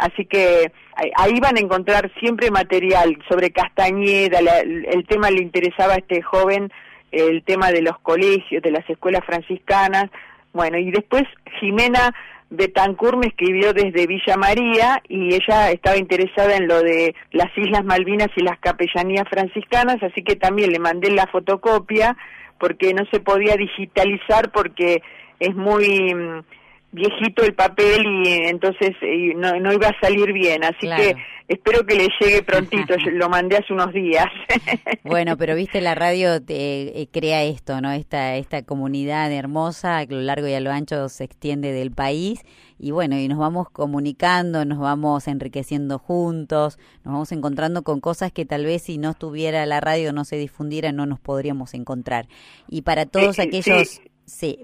Así 0.00 0.26
que 0.26 0.72
ahí 1.16 1.38
van 1.40 1.56
a 1.56 1.60
encontrar 1.60 2.10
siempre 2.18 2.50
material 2.50 3.16
sobre 3.28 3.50
Castañeda, 3.50 4.40
el 4.60 5.06
tema 5.06 5.30
le 5.30 5.42
interesaba 5.42 5.94
a 5.94 5.98
este 5.98 6.20
joven, 6.20 6.72
el 7.12 7.44
tema 7.44 7.70
de 7.70 7.82
los 7.82 7.98
colegios, 8.00 8.62
de 8.62 8.72
las 8.72 8.88
escuelas 8.90 9.24
franciscanas. 9.24 10.10
Bueno, 10.52 10.78
y 10.78 10.90
después 10.90 11.22
Jimena 11.60 12.12
Betancourt 12.50 13.18
me 13.18 13.26
escribió 13.26 13.72
desde 13.72 14.06
Villa 14.06 14.36
María 14.36 15.02
y 15.08 15.34
ella 15.34 15.70
estaba 15.70 15.96
interesada 15.96 16.56
en 16.56 16.66
lo 16.66 16.82
de 16.82 17.14
las 17.32 17.56
Islas 17.56 17.84
Malvinas 17.84 18.28
y 18.36 18.42
las 18.42 18.58
capellanías 18.58 19.28
franciscanas, 19.28 20.02
así 20.02 20.22
que 20.22 20.36
también 20.36 20.72
le 20.72 20.78
mandé 20.78 21.10
la 21.10 21.26
fotocopia 21.26 22.16
porque 22.58 22.94
no 22.94 23.04
se 23.12 23.20
podía 23.20 23.56
digitalizar 23.56 24.50
porque 24.50 25.02
es 25.38 25.54
muy 25.54 26.14
mm, 26.14 26.42
viejito 26.92 27.42
el 27.44 27.54
papel 27.54 28.06
y 28.06 28.46
entonces 28.46 28.96
eh, 29.02 29.34
no, 29.36 29.58
no 29.60 29.72
iba 29.72 29.88
a 29.88 30.00
salir 30.00 30.32
bien, 30.32 30.64
así 30.64 30.88
que 30.88 31.16
espero 31.48 31.84
que 31.84 31.96
le 31.96 32.08
llegue 32.20 32.42
prontito, 32.46 32.94
lo 33.12 33.28
mandé 33.28 33.56
hace 33.56 33.72
unos 33.72 33.92
días. 33.92 34.26
bueno, 35.04 35.36
pero 35.36 35.54
viste, 35.54 35.80
la 35.80 35.94
radio 35.94 36.42
te, 36.42 37.00
eh, 37.00 37.08
crea 37.10 37.42
esto, 37.44 37.80
¿no? 37.80 37.92
Esta, 37.92 38.36
esta 38.36 38.62
comunidad 38.62 39.30
hermosa 39.32 39.98
a 39.98 40.04
lo 40.06 40.20
largo 40.20 40.46
y 40.46 40.54
a 40.54 40.60
lo 40.60 40.70
ancho 40.70 41.08
se 41.08 41.24
extiende 41.24 41.72
del 41.72 41.90
país 41.90 42.44
y 42.78 42.92
bueno, 42.92 43.18
y 43.18 43.26
nos 43.28 43.38
vamos 43.38 43.68
comunicando, 43.70 44.64
nos 44.64 44.78
vamos 44.78 45.26
enriqueciendo 45.26 45.98
juntos, 45.98 46.78
nos 47.04 47.12
vamos 47.12 47.32
encontrando 47.32 47.82
con 47.82 48.00
cosas 48.00 48.30
que 48.30 48.44
tal 48.44 48.64
vez 48.64 48.82
si 48.82 48.98
no 48.98 49.10
estuviera 49.10 49.66
la 49.66 49.80
radio, 49.80 50.12
no 50.12 50.24
se 50.24 50.36
difundiera, 50.36 50.92
no 50.92 51.04
nos 51.04 51.18
podríamos 51.18 51.74
encontrar. 51.74 52.28
Y 52.68 52.82
para 52.82 53.06
todos 53.06 53.38
aquellos... 53.38 53.88
Sí, 53.88 54.07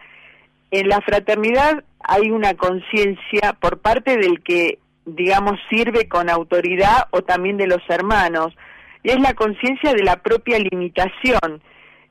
En 0.71 0.89
la 0.89 1.01
fraternidad 1.01 1.85
hay 2.01 2.31
una 2.31 2.55
conciencia 2.55 3.57
por 3.61 3.79
parte 3.79 4.17
del 4.17 4.43
que 4.43 4.79
digamos, 5.15 5.59
sirve 5.69 6.09
con 6.09 6.29
autoridad 6.31 7.09
o 7.11 7.23
también 7.23 7.57
de 7.57 7.67
los 7.67 7.83
hermanos. 7.89 8.55
Y 9.03 9.11
es 9.11 9.21
la 9.21 9.35
conciencia 9.35 9.93
de 9.93 10.03
la 10.03 10.17
propia 10.17 10.59
limitación. 10.59 11.63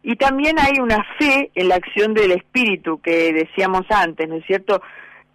Y 0.02 0.16
también 0.16 0.58
hay 0.60 0.80
una 0.80 1.06
fe 1.20 1.52
en 1.56 1.68
la 1.68 1.76
acción 1.76 2.14
del 2.14 2.32
espíritu 2.32 3.02
que 3.02 3.34
decíamos 3.34 3.86
antes, 3.90 4.28
¿no 4.28 4.36
es 4.36 4.46
cierto? 4.46 4.82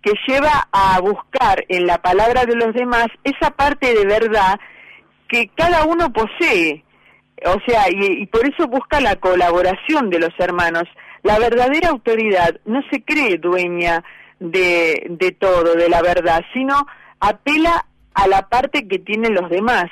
Que 0.02 0.12
lleva 0.26 0.68
a 0.72 1.00
buscar 1.00 1.64
en 1.68 1.86
la 1.86 1.98
palabra 1.98 2.44
de 2.44 2.56
los 2.56 2.74
demás 2.74 3.06
esa 3.24 3.50
parte 3.50 3.94
de 3.94 4.06
verdad 4.06 4.58
que 5.28 5.50
cada 5.54 5.84
uno 5.84 6.12
posee. 6.12 6.82
O 7.46 7.56
sea, 7.66 7.90
y, 7.90 8.22
y 8.22 8.26
por 8.26 8.48
eso 8.48 8.66
busca 8.68 9.00
la 9.00 9.16
colaboración 9.16 10.08
de 10.08 10.20
los 10.20 10.32
hermanos. 10.38 10.84
La 11.22 11.38
verdadera 11.38 11.90
autoridad 11.90 12.58
no 12.64 12.82
se 12.90 13.02
cree 13.02 13.38
dueña 13.38 14.02
de, 14.40 15.06
de 15.10 15.32
todo, 15.32 15.74
de 15.74 15.88
la 15.88 16.02
verdad, 16.02 16.44
sino 16.52 16.86
apela 17.28 17.86
a 18.14 18.28
la 18.28 18.48
parte 18.48 18.86
que 18.86 18.98
tienen 18.98 19.34
los 19.34 19.50
demás. 19.50 19.86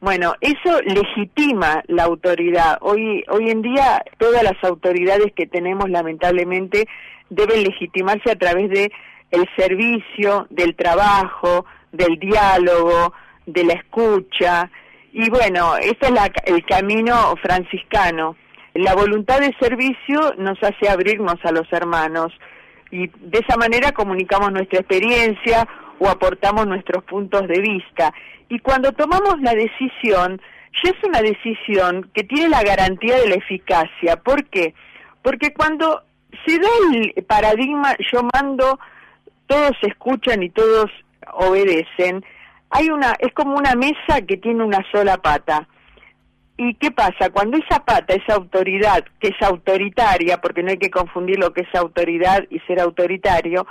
Bueno, 0.00 0.34
eso 0.40 0.80
legitima 0.82 1.82
la 1.86 2.04
autoridad. 2.04 2.78
Hoy, 2.80 3.24
hoy 3.28 3.50
en 3.50 3.62
día 3.62 4.02
todas 4.18 4.42
las 4.42 4.62
autoridades 4.64 5.32
que 5.34 5.46
tenemos 5.46 5.88
lamentablemente 5.88 6.88
deben 7.30 7.62
legitimarse 7.62 8.30
a 8.30 8.36
través 8.36 8.68
de 8.70 8.90
el 9.30 9.48
servicio, 9.56 10.46
del 10.50 10.74
trabajo, 10.74 11.64
del 11.92 12.18
diálogo, 12.18 13.12
de 13.46 13.64
la 13.64 13.74
escucha. 13.74 14.70
Y 15.12 15.30
bueno, 15.30 15.76
ese 15.76 15.96
es 16.00 16.30
el 16.46 16.64
camino 16.66 17.34
franciscano. 17.40 18.36
La 18.74 18.94
voluntad 18.94 19.40
de 19.40 19.54
servicio 19.60 20.34
nos 20.38 20.60
hace 20.62 20.88
abrirnos 20.88 21.36
a 21.44 21.52
los 21.52 21.70
hermanos 21.72 22.32
y 22.90 23.06
de 23.06 23.38
esa 23.38 23.56
manera 23.56 23.92
comunicamos 23.92 24.52
nuestra 24.52 24.80
experiencia 24.80 25.66
o 25.98 26.08
aportamos 26.08 26.66
nuestros 26.66 27.04
puntos 27.04 27.46
de 27.48 27.60
vista. 27.60 28.12
Y 28.48 28.58
cuando 28.58 28.92
tomamos 28.92 29.40
la 29.40 29.54
decisión, 29.54 30.40
ya 30.82 30.90
es 30.90 31.04
una 31.04 31.22
decisión 31.22 32.10
que 32.14 32.24
tiene 32.24 32.48
la 32.48 32.62
garantía 32.62 33.16
de 33.16 33.28
la 33.28 33.34
eficacia. 33.36 34.16
¿Por 34.16 34.44
qué? 34.46 34.74
Porque 35.22 35.52
cuando 35.52 36.02
se 36.46 36.58
da 36.58 36.68
el 36.92 37.24
paradigma 37.24 37.94
yo 38.12 38.22
mando, 38.34 38.78
todos 39.46 39.72
escuchan 39.82 40.42
y 40.42 40.50
todos 40.50 40.90
obedecen, 41.34 42.24
hay 42.70 42.88
una, 42.88 43.14
es 43.18 43.32
como 43.34 43.56
una 43.56 43.74
mesa 43.74 44.22
que 44.26 44.38
tiene 44.38 44.64
una 44.64 44.84
sola 44.90 45.18
pata. 45.18 45.68
¿Y 46.56 46.74
qué 46.74 46.90
pasa? 46.90 47.30
Cuando 47.30 47.58
esa 47.58 47.84
pata, 47.84 48.14
esa 48.14 48.34
autoridad, 48.34 49.04
que 49.20 49.28
es 49.28 49.42
autoritaria, 49.42 50.40
porque 50.40 50.62
no 50.62 50.70
hay 50.70 50.78
que 50.78 50.90
confundir 50.90 51.38
lo 51.38 51.52
que 51.52 51.62
es 51.62 51.74
autoridad 51.74 52.44
y 52.50 52.60
ser 52.60 52.80
autoritario, 52.80 53.66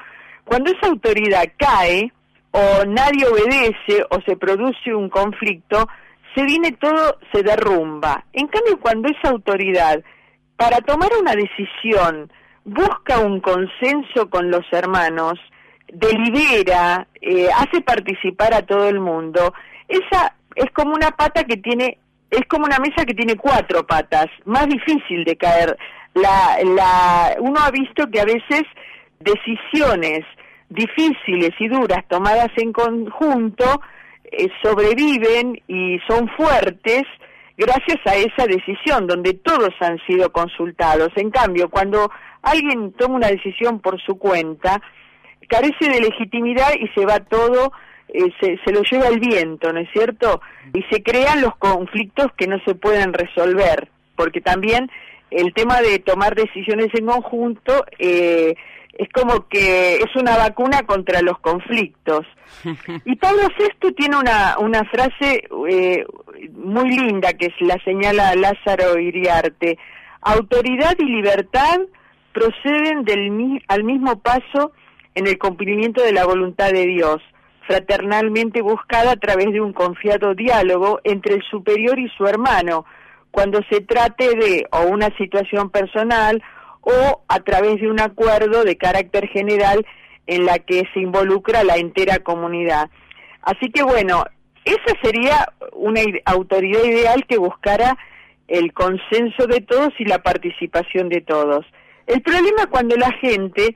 cuando 0.45 0.71
esa 0.71 0.87
autoridad 0.87 1.45
cae, 1.57 2.11
o 2.51 2.85
nadie 2.85 3.25
obedece 3.25 4.05
o 4.09 4.21
se 4.25 4.35
produce 4.35 4.93
un 4.93 5.09
conflicto, 5.09 5.87
se 6.35 6.43
viene 6.43 6.73
todo, 6.73 7.17
se 7.31 7.43
derrumba. 7.43 8.25
En 8.33 8.47
cambio, 8.47 8.79
cuando 8.79 9.09
esa 9.09 9.29
autoridad, 9.29 10.01
para 10.57 10.81
tomar 10.81 11.09
una 11.19 11.33
decisión, 11.33 12.31
busca 12.63 13.19
un 13.19 13.39
consenso 13.39 14.29
con 14.29 14.51
los 14.51 14.65
hermanos, 14.71 15.39
delibera, 15.91 17.07
eh, 17.21 17.49
hace 17.55 17.81
participar 17.81 18.53
a 18.53 18.61
todo 18.61 18.87
el 18.87 18.99
mundo, 18.99 19.53
esa 19.87 20.35
es 20.55 20.71
como 20.71 20.93
una 20.93 21.11
pata 21.11 21.43
que 21.43 21.57
tiene, 21.57 21.97
es 22.29 22.45
como 22.47 22.65
una 22.65 22.79
mesa 22.79 23.05
que 23.05 23.13
tiene 23.13 23.35
cuatro 23.35 23.85
patas, 23.85 24.27
más 24.45 24.67
difícil 24.67 25.23
de 25.25 25.35
caer. 25.35 25.77
La, 26.13 26.57
la, 26.63 27.35
uno 27.39 27.59
ha 27.59 27.71
visto 27.71 28.09
que 28.09 28.19
a 28.19 28.25
veces 28.25 28.63
decisiones 29.23 30.21
difíciles 30.69 31.51
y 31.59 31.67
duras 31.67 32.07
tomadas 32.07 32.49
en 32.57 32.71
conjunto 32.71 33.81
eh, 34.23 34.47
sobreviven 34.63 35.61
y 35.67 35.99
son 36.07 36.29
fuertes 36.29 37.03
gracias 37.57 37.99
a 38.05 38.15
esa 38.15 38.47
decisión 38.47 39.05
donde 39.05 39.33
todos 39.33 39.71
han 39.81 39.99
sido 40.07 40.31
consultados. 40.31 41.09
En 41.15 41.29
cambio, 41.29 41.69
cuando 41.69 42.09
alguien 42.41 42.93
toma 42.93 43.15
una 43.15 43.27
decisión 43.27 43.79
por 43.79 44.01
su 44.01 44.17
cuenta, 44.17 44.81
carece 45.47 45.89
de 45.89 45.99
legitimidad 45.99 46.71
y 46.79 46.87
se 46.89 47.05
va 47.05 47.19
todo, 47.19 47.73
eh, 48.07 48.31
se, 48.39 48.57
se, 48.63 48.71
lo 48.71 48.81
lleva 48.83 49.09
el 49.09 49.19
viento, 49.19 49.71
¿no 49.73 49.79
es 49.79 49.89
cierto? 49.91 50.41
Y 50.73 50.81
se 50.83 51.03
crean 51.03 51.41
los 51.41 51.55
conflictos 51.57 52.27
que 52.37 52.47
no 52.47 52.59
se 52.65 52.73
pueden 52.73 53.13
resolver, 53.13 53.89
porque 54.15 54.41
también 54.41 54.89
el 55.29 55.53
tema 55.53 55.81
de 55.81 55.99
tomar 55.99 56.35
decisiones 56.35 56.87
en 56.93 57.05
conjunto 57.05 57.85
eh, 57.99 58.55
es 58.93 59.09
como 59.09 59.47
que 59.47 59.95
es 59.95 60.15
una 60.15 60.37
vacuna 60.37 60.83
contra 60.83 61.21
los 61.21 61.39
conflictos. 61.39 62.25
Y 63.05 63.15
Pablo 63.15 63.43
VI 63.57 63.93
tiene 63.93 64.17
una, 64.17 64.57
una 64.59 64.83
frase 64.85 65.47
eh, 65.69 66.05
muy 66.53 66.89
linda 66.89 67.33
que 67.33 67.53
la 67.61 67.77
señala 67.83 68.35
Lázaro 68.35 68.99
Iriarte. 68.99 69.77
Autoridad 70.21 70.95
y 70.99 71.05
libertad 71.05 71.79
proceden 72.33 73.03
del, 73.03 73.63
al 73.67 73.83
mismo 73.83 74.19
paso 74.19 74.73
en 75.15 75.27
el 75.27 75.37
cumplimiento 75.37 76.01
de 76.01 76.13
la 76.13 76.25
voluntad 76.25 76.71
de 76.71 76.85
Dios. 76.85 77.21
fraternalmente 77.67 78.61
buscada 78.61 79.11
a 79.11 79.15
través 79.15 79.53
de 79.53 79.61
un 79.61 79.71
confiado 79.71 80.33
diálogo 80.33 80.99
entre 81.03 81.35
el 81.35 81.43
superior 81.43 81.97
y 81.99 82.09
su 82.17 82.25
hermano, 82.25 82.85
cuando 83.29 83.61
se 83.69 83.81
trate 83.81 84.35
de 84.35 84.67
o 84.71 84.81
una 84.87 85.15
situación 85.17 85.69
personal 85.69 86.43
o 86.81 87.23
a 87.27 87.39
través 87.41 87.79
de 87.79 87.89
un 87.89 87.99
acuerdo 87.99 88.63
de 88.63 88.77
carácter 88.77 89.27
general 89.27 89.85
en 90.27 90.45
la 90.45 90.59
que 90.59 90.87
se 90.93 90.99
involucra 90.99 91.63
la 91.63 91.77
entera 91.77 92.19
comunidad. 92.19 92.89
Así 93.41 93.71
que 93.71 93.83
bueno, 93.83 94.25
esa 94.65 94.93
sería 95.01 95.51
una 95.73 96.01
autoridad 96.25 96.83
ideal 96.83 97.25
que 97.27 97.37
buscara 97.37 97.97
el 98.47 98.73
consenso 98.73 99.47
de 99.47 99.61
todos 99.61 99.93
y 99.97 100.05
la 100.05 100.19
participación 100.19 101.09
de 101.09 101.21
todos. 101.21 101.65
El 102.05 102.21
problema 102.21 102.67
cuando 102.69 102.95
la 102.97 103.11
gente, 103.13 103.75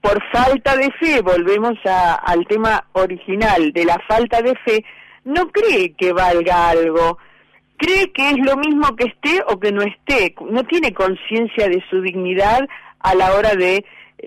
por 0.00 0.22
falta 0.30 0.76
de 0.76 0.90
fe, 0.92 1.20
volvemos 1.22 1.74
al 1.84 2.46
tema 2.46 2.86
original 2.92 3.72
de 3.72 3.84
la 3.84 3.98
falta 4.06 4.42
de 4.42 4.54
fe, 4.56 4.84
no 5.24 5.50
cree 5.50 5.94
que 5.94 6.12
valga 6.12 6.68
algo, 6.68 7.18
cree 7.80 8.12
que 8.12 8.28
es 8.28 8.38
lo 8.38 8.56
mismo 8.56 8.94
que 8.94 9.06
esté 9.08 9.42
o 9.48 9.58
que 9.58 9.72
no 9.72 9.82
esté, 9.82 10.34
no 10.50 10.64
tiene 10.64 10.92
conciencia 10.92 11.66
de 11.68 11.82
su 11.88 12.02
dignidad 12.02 12.68
a 13.00 13.14
la 13.14 13.32
hora 13.32 13.54
de 13.54 13.84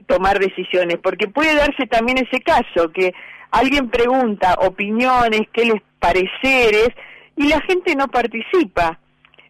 tomar 0.07 0.39
decisiones, 0.39 0.97
porque 0.97 1.27
puede 1.27 1.55
darse 1.55 1.85
también 1.85 2.17
ese 2.17 2.41
caso, 2.41 2.91
que 2.91 3.13
alguien 3.51 3.89
pregunta 3.89 4.55
opiniones, 4.59 5.41
qué 5.53 5.65
les 5.65 5.81
pareceres, 5.99 6.89
y 7.35 7.47
la 7.47 7.61
gente 7.61 7.95
no 7.95 8.07
participa. 8.07 8.99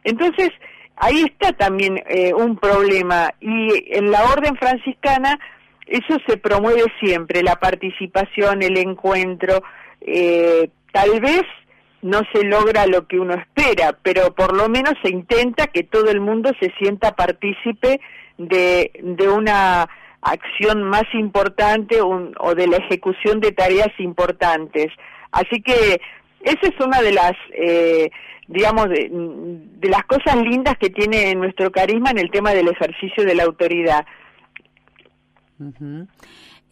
Entonces, 0.04 0.50
ahí 0.98 1.24
está 1.24 1.54
también 1.54 2.04
eh, 2.10 2.34
un 2.34 2.58
problema, 2.58 3.30
y 3.40 3.96
en 3.96 4.12
la 4.12 4.26
orden 4.26 4.58
franciscana 4.58 5.40
eso 5.88 6.18
se 6.28 6.36
promueve 6.38 6.84
siempre, 7.00 7.42
la 7.42 7.56
participación, 7.56 8.64
el 8.64 8.78
encuentro, 8.78 9.64
eh, 10.02 10.70
tal 10.92 11.22
vez 11.22 11.44
no 12.04 12.22
se 12.32 12.44
logra 12.44 12.86
lo 12.86 13.08
que 13.08 13.20
uno 13.20 13.34
espera, 13.34 13.98
pero 14.04 14.34
por 14.36 14.56
lo 14.56 14.70
menos 14.70 14.94
se 15.02 15.10
intenta 15.10 15.68
que 15.68 15.84
todo 15.84 16.12
el 16.12 16.22
mundo 16.22 16.52
se 16.60 16.72
sienta 16.78 17.16
partícipe 17.16 18.00
de, 18.38 18.92
de 19.02 19.28
una 19.28 19.90
acción 20.22 20.84
más 20.84 21.04
importante 21.14 22.00
o 22.02 22.56
de 22.56 22.68
la 22.68 22.78
ejecución 22.78 23.40
de 23.40 23.52
tareas 23.52 23.92
importantes. 23.98 24.88
Así 25.32 25.62
que 25.62 26.00
esa 26.44 26.68
es 26.68 26.86
una 26.86 27.02
de 27.02 27.12
las, 27.12 27.34
eh, 27.54 28.10
digamos, 28.48 28.90
de, 28.90 29.10
las 29.84 30.04
cosas 30.06 30.36
lindas 30.36 30.78
que 30.78 30.90
tiene 30.90 31.34
nuestro 31.36 31.72
carisma 31.72 32.12
en 32.12 32.20
el 32.20 32.32
tema 32.32 32.54
del 32.54 32.68
ejercicio 32.68 33.24
de 33.24 33.36
la 33.36 33.44
autoridad. 33.44 34.06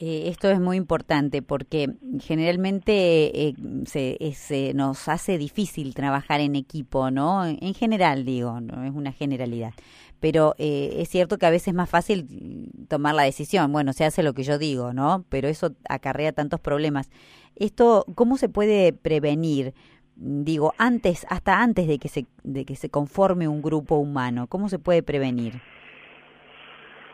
Eh, 0.03 0.29
esto 0.29 0.49
es 0.49 0.59
muy 0.59 0.77
importante 0.77 1.43
porque 1.43 1.93
generalmente 2.21 3.49
eh, 3.49 3.53
se, 3.85 4.73
nos 4.73 5.07
hace 5.07 5.37
difícil 5.37 5.93
trabajar 5.93 6.41
en 6.41 6.55
equipo, 6.55 7.11
¿no? 7.11 7.45
En 7.45 7.75
general, 7.75 8.25
digo, 8.25 8.59
no 8.61 8.83
es 8.83 8.91
una 8.95 9.11
generalidad. 9.11 9.75
Pero 10.19 10.55
eh, 10.57 10.95
es 10.97 11.09
cierto 11.09 11.37
que 11.37 11.45
a 11.45 11.51
veces 11.51 11.67
es 11.67 11.73
más 11.75 11.87
fácil 11.87 12.71
tomar 12.87 13.13
la 13.13 13.23
decisión. 13.23 13.71
Bueno, 13.71 13.93
se 13.93 14.03
hace 14.03 14.23
lo 14.23 14.33
que 14.33 14.41
yo 14.41 14.57
digo, 14.57 14.91
¿no? 14.91 15.23
Pero 15.29 15.47
eso 15.47 15.75
acarrea 15.87 16.31
tantos 16.31 16.59
problemas. 16.59 17.11
Esto, 17.55 18.03
¿cómo 18.15 18.37
se 18.37 18.49
puede 18.49 18.93
prevenir? 18.93 19.75
Digo, 20.15 20.73
antes, 20.79 21.27
hasta 21.29 21.61
antes 21.61 21.87
de 21.87 21.99
que 21.99 22.07
se, 22.07 22.25
de 22.43 22.65
que 22.65 22.75
se 22.75 22.89
conforme 22.89 23.47
un 23.47 23.61
grupo 23.61 23.97
humano, 23.97 24.47
¿cómo 24.47 24.67
se 24.67 24.79
puede 24.79 25.03
prevenir? 25.03 25.61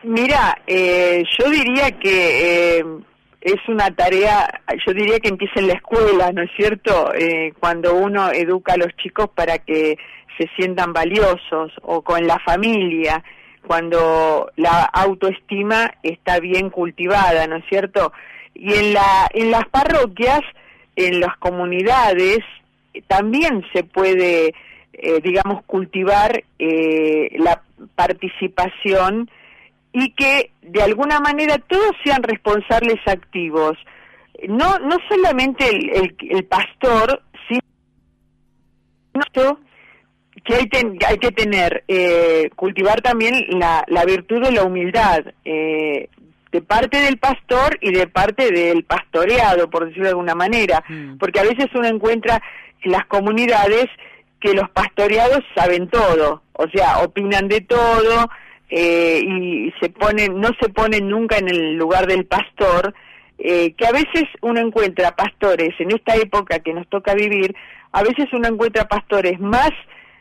Mira, 0.04 0.60
eh, 0.66 1.24
yo 1.38 1.50
diría 1.50 1.90
que 1.98 2.78
eh, 2.78 2.84
es 3.40 3.56
una 3.66 3.90
tarea, 3.90 4.48
yo 4.86 4.94
diría 4.94 5.18
que 5.18 5.28
empieza 5.28 5.58
en 5.58 5.66
la 5.66 5.72
escuela, 5.74 6.30
¿no 6.32 6.42
es 6.42 6.50
cierto? 6.56 7.12
Eh, 7.14 7.52
cuando 7.58 7.94
uno 7.96 8.30
educa 8.30 8.74
a 8.74 8.76
los 8.76 8.94
chicos 8.96 9.28
para 9.34 9.58
que 9.58 9.98
se 10.38 10.48
sientan 10.56 10.92
valiosos 10.92 11.72
o 11.82 12.02
con 12.02 12.28
la 12.28 12.38
familia, 12.38 13.24
cuando 13.66 14.52
la 14.54 14.84
autoestima 14.84 15.92
está 16.04 16.38
bien 16.38 16.70
cultivada, 16.70 17.48
¿no 17.48 17.56
es 17.56 17.64
cierto? 17.68 18.12
Y 18.54 18.74
en, 18.74 18.94
la, 18.94 19.28
en 19.34 19.50
las 19.50 19.66
parroquias, 19.68 20.42
en 20.94 21.18
las 21.20 21.36
comunidades, 21.38 22.38
también 23.08 23.64
se 23.72 23.82
puede, 23.82 24.54
digamos, 25.22 25.64
cultivar 25.64 26.42
la 26.58 27.62
participación 27.94 29.28
y 29.92 30.12
que 30.12 30.50
de 30.62 30.82
alguna 30.82 31.20
manera 31.20 31.58
todos 31.58 31.92
sean 32.04 32.22
responsables 32.22 32.96
activos. 33.06 33.76
No, 34.48 34.78
no 34.78 34.96
solamente 35.08 35.68
el, 35.68 36.14
el, 36.30 36.44
pastor, 36.44 37.22
sino 37.48 37.62
que 40.44 40.54
hay, 40.54 40.68
hay 41.06 41.18
que 41.18 41.32
tener, 41.32 41.84
eh, 41.88 42.50
cultivar 42.54 43.00
también 43.00 43.34
la, 43.48 43.84
la 43.88 44.04
virtud 44.04 44.40
de 44.40 44.52
la 44.52 44.62
humildad, 44.62 45.24
eh, 45.44 46.08
de 46.52 46.62
parte 46.62 47.00
del 47.00 47.18
pastor 47.18 47.78
y 47.80 47.92
de 47.92 48.06
parte 48.06 48.50
del 48.50 48.84
pastoreado, 48.84 49.68
por 49.68 49.86
decirlo 49.86 50.04
de 50.04 50.10
alguna 50.10 50.34
manera, 50.34 50.82
mm. 50.88 51.18
porque 51.18 51.40
a 51.40 51.44
veces 51.44 51.66
uno 51.74 51.88
encuentra 51.88 52.40
en 52.82 52.92
las 52.92 53.06
comunidades 53.06 53.86
que 54.40 54.54
los 54.54 54.70
pastoreados 54.70 55.40
saben 55.54 55.88
todo, 55.88 56.42
o 56.52 56.68
sea, 56.68 57.00
opinan 57.00 57.48
de 57.48 57.60
todo, 57.60 58.30
eh, 58.68 59.20
y 59.24 59.72
se 59.80 59.88
ponen, 59.88 60.40
no 60.40 60.48
se 60.60 60.68
ponen 60.68 61.08
nunca 61.08 61.38
en 61.38 61.48
el 61.48 61.74
lugar 61.74 62.06
del 62.06 62.26
pastor, 62.26 62.94
eh, 63.38 63.72
que 63.74 63.86
a 63.86 63.92
veces 63.92 64.24
uno 64.42 64.60
encuentra 64.60 65.14
pastores 65.14 65.70
en 65.78 65.92
esta 65.92 66.16
época 66.16 66.58
que 66.58 66.74
nos 66.74 66.88
toca 66.88 67.14
vivir, 67.14 67.54
a 67.92 68.02
veces 68.02 68.26
uno 68.32 68.48
encuentra 68.48 68.88
pastores 68.88 69.38
más 69.40 69.70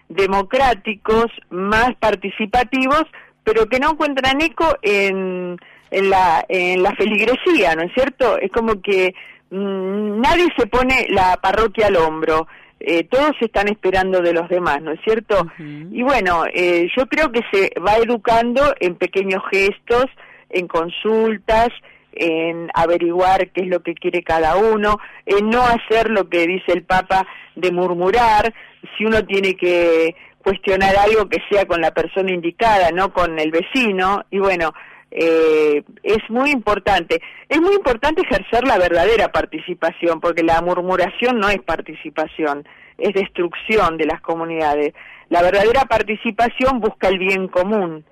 democráticos, 0.09 1.25
más 1.49 1.95
participativos, 1.99 3.03
pero 3.43 3.67
que 3.67 3.79
no 3.79 3.91
encuentran 3.91 4.41
eco 4.41 4.77
en, 4.81 5.57
en, 5.91 6.09
la, 6.09 6.45
en 6.47 6.83
la 6.83 6.93
feligresía, 6.95 7.75
¿no 7.75 7.83
es 7.83 7.93
cierto? 7.93 8.37
Es 8.39 8.51
como 8.51 8.81
que 8.81 9.13
mm, 9.49 10.21
nadie 10.21 10.47
se 10.57 10.67
pone 10.67 11.07
la 11.09 11.37
parroquia 11.41 11.87
al 11.87 11.97
hombro. 11.97 12.47
Eh, 12.79 13.03
todos 13.05 13.31
están 13.41 13.67
esperando 13.69 14.21
de 14.21 14.33
los 14.33 14.47
demás, 14.49 14.81
¿no 14.81 14.91
es 14.91 14.99
cierto? 15.03 15.47
Y 15.57 16.03
bueno, 16.03 16.43
eh, 16.53 16.87
yo 16.95 17.07
creo 17.07 17.31
que 17.31 17.41
se 17.51 17.71
va 17.79 17.95
educando 17.95 18.61
en 18.79 18.95
pequeños 18.95 19.41
gestos, 19.51 20.05
en 20.49 20.67
consultas, 20.67 21.69
en 22.13 22.69
averiguar 22.73 23.49
qué 23.49 23.61
es 23.61 23.67
lo 23.67 23.81
que 23.81 23.95
quiere 23.95 24.23
cada 24.23 24.55
uno, 24.57 24.99
en 25.25 25.49
no 25.49 25.63
hacer 25.63 26.09
lo 26.09 26.29
que 26.29 26.47
dice 26.47 26.73
el 26.73 26.83
Papa 26.83 27.25
de 27.55 27.71
murmurar, 27.71 28.53
si 28.97 29.05
uno 29.05 29.25
tiene 29.25 29.55
que 29.55 30.15
cuestionar 30.39 30.95
algo 30.95 31.27
que 31.27 31.39
sea 31.49 31.65
con 31.65 31.81
la 31.81 31.91
persona 31.91 32.31
indicada, 32.31 32.91
no 32.91 33.11
con 33.11 33.39
el 33.39 33.51
vecino, 33.51 34.23
y 34.31 34.39
bueno, 34.39 34.73
eh, 35.11 35.83
es 36.03 36.29
muy 36.29 36.51
importante. 36.51 37.21
Es 37.49 37.61
muy 37.61 37.75
importante 37.75 38.21
ejercer 38.21 38.67
la 38.67 38.77
verdadera 38.77 39.31
participación, 39.31 40.19
porque 40.19 40.43
la 40.43 40.61
murmuración 40.61 41.39
no 41.39 41.49
es 41.49 41.61
participación, 41.61 42.67
es 42.97 43.13
destrucción 43.13 43.97
de 43.97 44.05
las 44.05 44.21
comunidades. 44.21 44.93
La 45.29 45.41
verdadera 45.41 45.85
participación 45.85 46.79
busca 46.79 47.07
el 47.07 47.19
bien 47.19 47.47
común. 47.47 48.05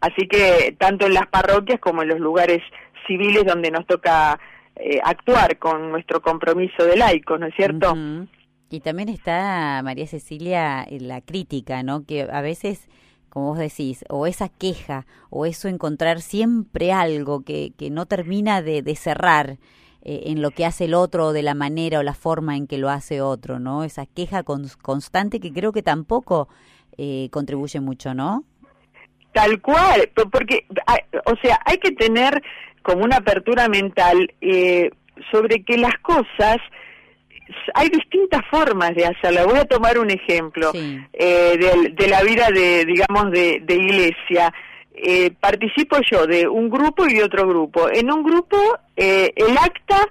Así 0.00 0.28
que 0.28 0.76
tanto 0.78 1.06
en 1.06 1.14
las 1.14 1.26
parroquias 1.26 1.80
como 1.80 2.02
en 2.02 2.08
los 2.08 2.20
lugares 2.20 2.62
civiles 3.06 3.44
donde 3.44 3.70
nos 3.70 3.86
toca 3.86 4.38
eh, 4.76 5.00
actuar 5.02 5.58
con 5.58 5.90
nuestro 5.90 6.20
compromiso 6.20 6.84
de 6.84 6.96
laico, 6.96 7.38
¿no 7.38 7.46
es 7.46 7.54
cierto? 7.54 7.96
Y 8.68 8.80
también 8.80 9.08
está, 9.08 9.80
María 9.82 10.06
Cecilia, 10.06 10.86
la 10.90 11.20
crítica, 11.20 11.82
¿no? 11.82 12.04
Que 12.04 12.22
a 12.30 12.40
veces 12.40 12.88
como 13.36 13.48
vos 13.48 13.58
decís, 13.58 14.02
o 14.08 14.26
esa 14.26 14.48
queja, 14.48 15.04
o 15.28 15.44
eso 15.44 15.68
encontrar 15.68 16.22
siempre 16.22 16.90
algo 16.90 17.44
que, 17.44 17.74
que 17.76 17.90
no 17.90 18.06
termina 18.06 18.62
de, 18.62 18.80
de 18.80 18.96
cerrar 18.96 19.58
eh, 20.02 20.22
en 20.28 20.40
lo 20.40 20.52
que 20.52 20.64
hace 20.64 20.86
el 20.86 20.94
otro, 20.94 21.26
o 21.26 21.32
de 21.34 21.42
la 21.42 21.52
manera 21.52 21.98
o 21.98 22.02
la 22.02 22.14
forma 22.14 22.56
en 22.56 22.66
que 22.66 22.78
lo 22.78 22.88
hace 22.88 23.20
otro, 23.20 23.58
¿no? 23.58 23.84
Esa 23.84 24.06
queja 24.06 24.42
constante 24.42 25.38
que 25.38 25.52
creo 25.52 25.72
que 25.72 25.82
tampoco 25.82 26.48
eh, 26.96 27.28
contribuye 27.30 27.78
mucho, 27.78 28.14
¿no? 28.14 28.42
Tal 29.32 29.60
cual, 29.60 30.10
porque, 30.32 30.66
o 31.26 31.36
sea, 31.42 31.60
hay 31.66 31.76
que 31.76 31.92
tener 31.92 32.42
como 32.80 33.04
una 33.04 33.18
apertura 33.18 33.68
mental 33.68 34.32
eh, 34.40 34.88
sobre 35.30 35.62
que 35.62 35.76
las 35.76 35.98
cosas 36.00 36.56
hay 37.74 37.88
distintas 37.88 38.42
formas 38.50 38.94
de 38.94 39.06
hacerla. 39.06 39.44
Voy 39.44 39.58
a 39.58 39.64
tomar 39.64 39.98
un 39.98 40.10
ejemplo 40.10 40.72
eh, 40.74 41.92
de, 41.96 42.08
la 42.08 42.22
vida 42.22 42.48
de, 42.50 42.84
digamos, 42.84 43.30
de, 43.30 43.62
iglesia. 43.68 44.52
Eh, 44.94 45.30
participo 45.38 45.98
yo 46.10 46.26
de 46.26 46.48
un 46.48 46.70
grupo 46.70 47.06
y 47.06 47.14
de 47.14 47.24
otro 47.24 47.46
grupo. 47.46 47.88
En 47.90 48.10
un 48.10 48.22
grupo, 48.22 48.56
eh, 48.96 49.32
el 49.36 49.56
acta 49.58 50.08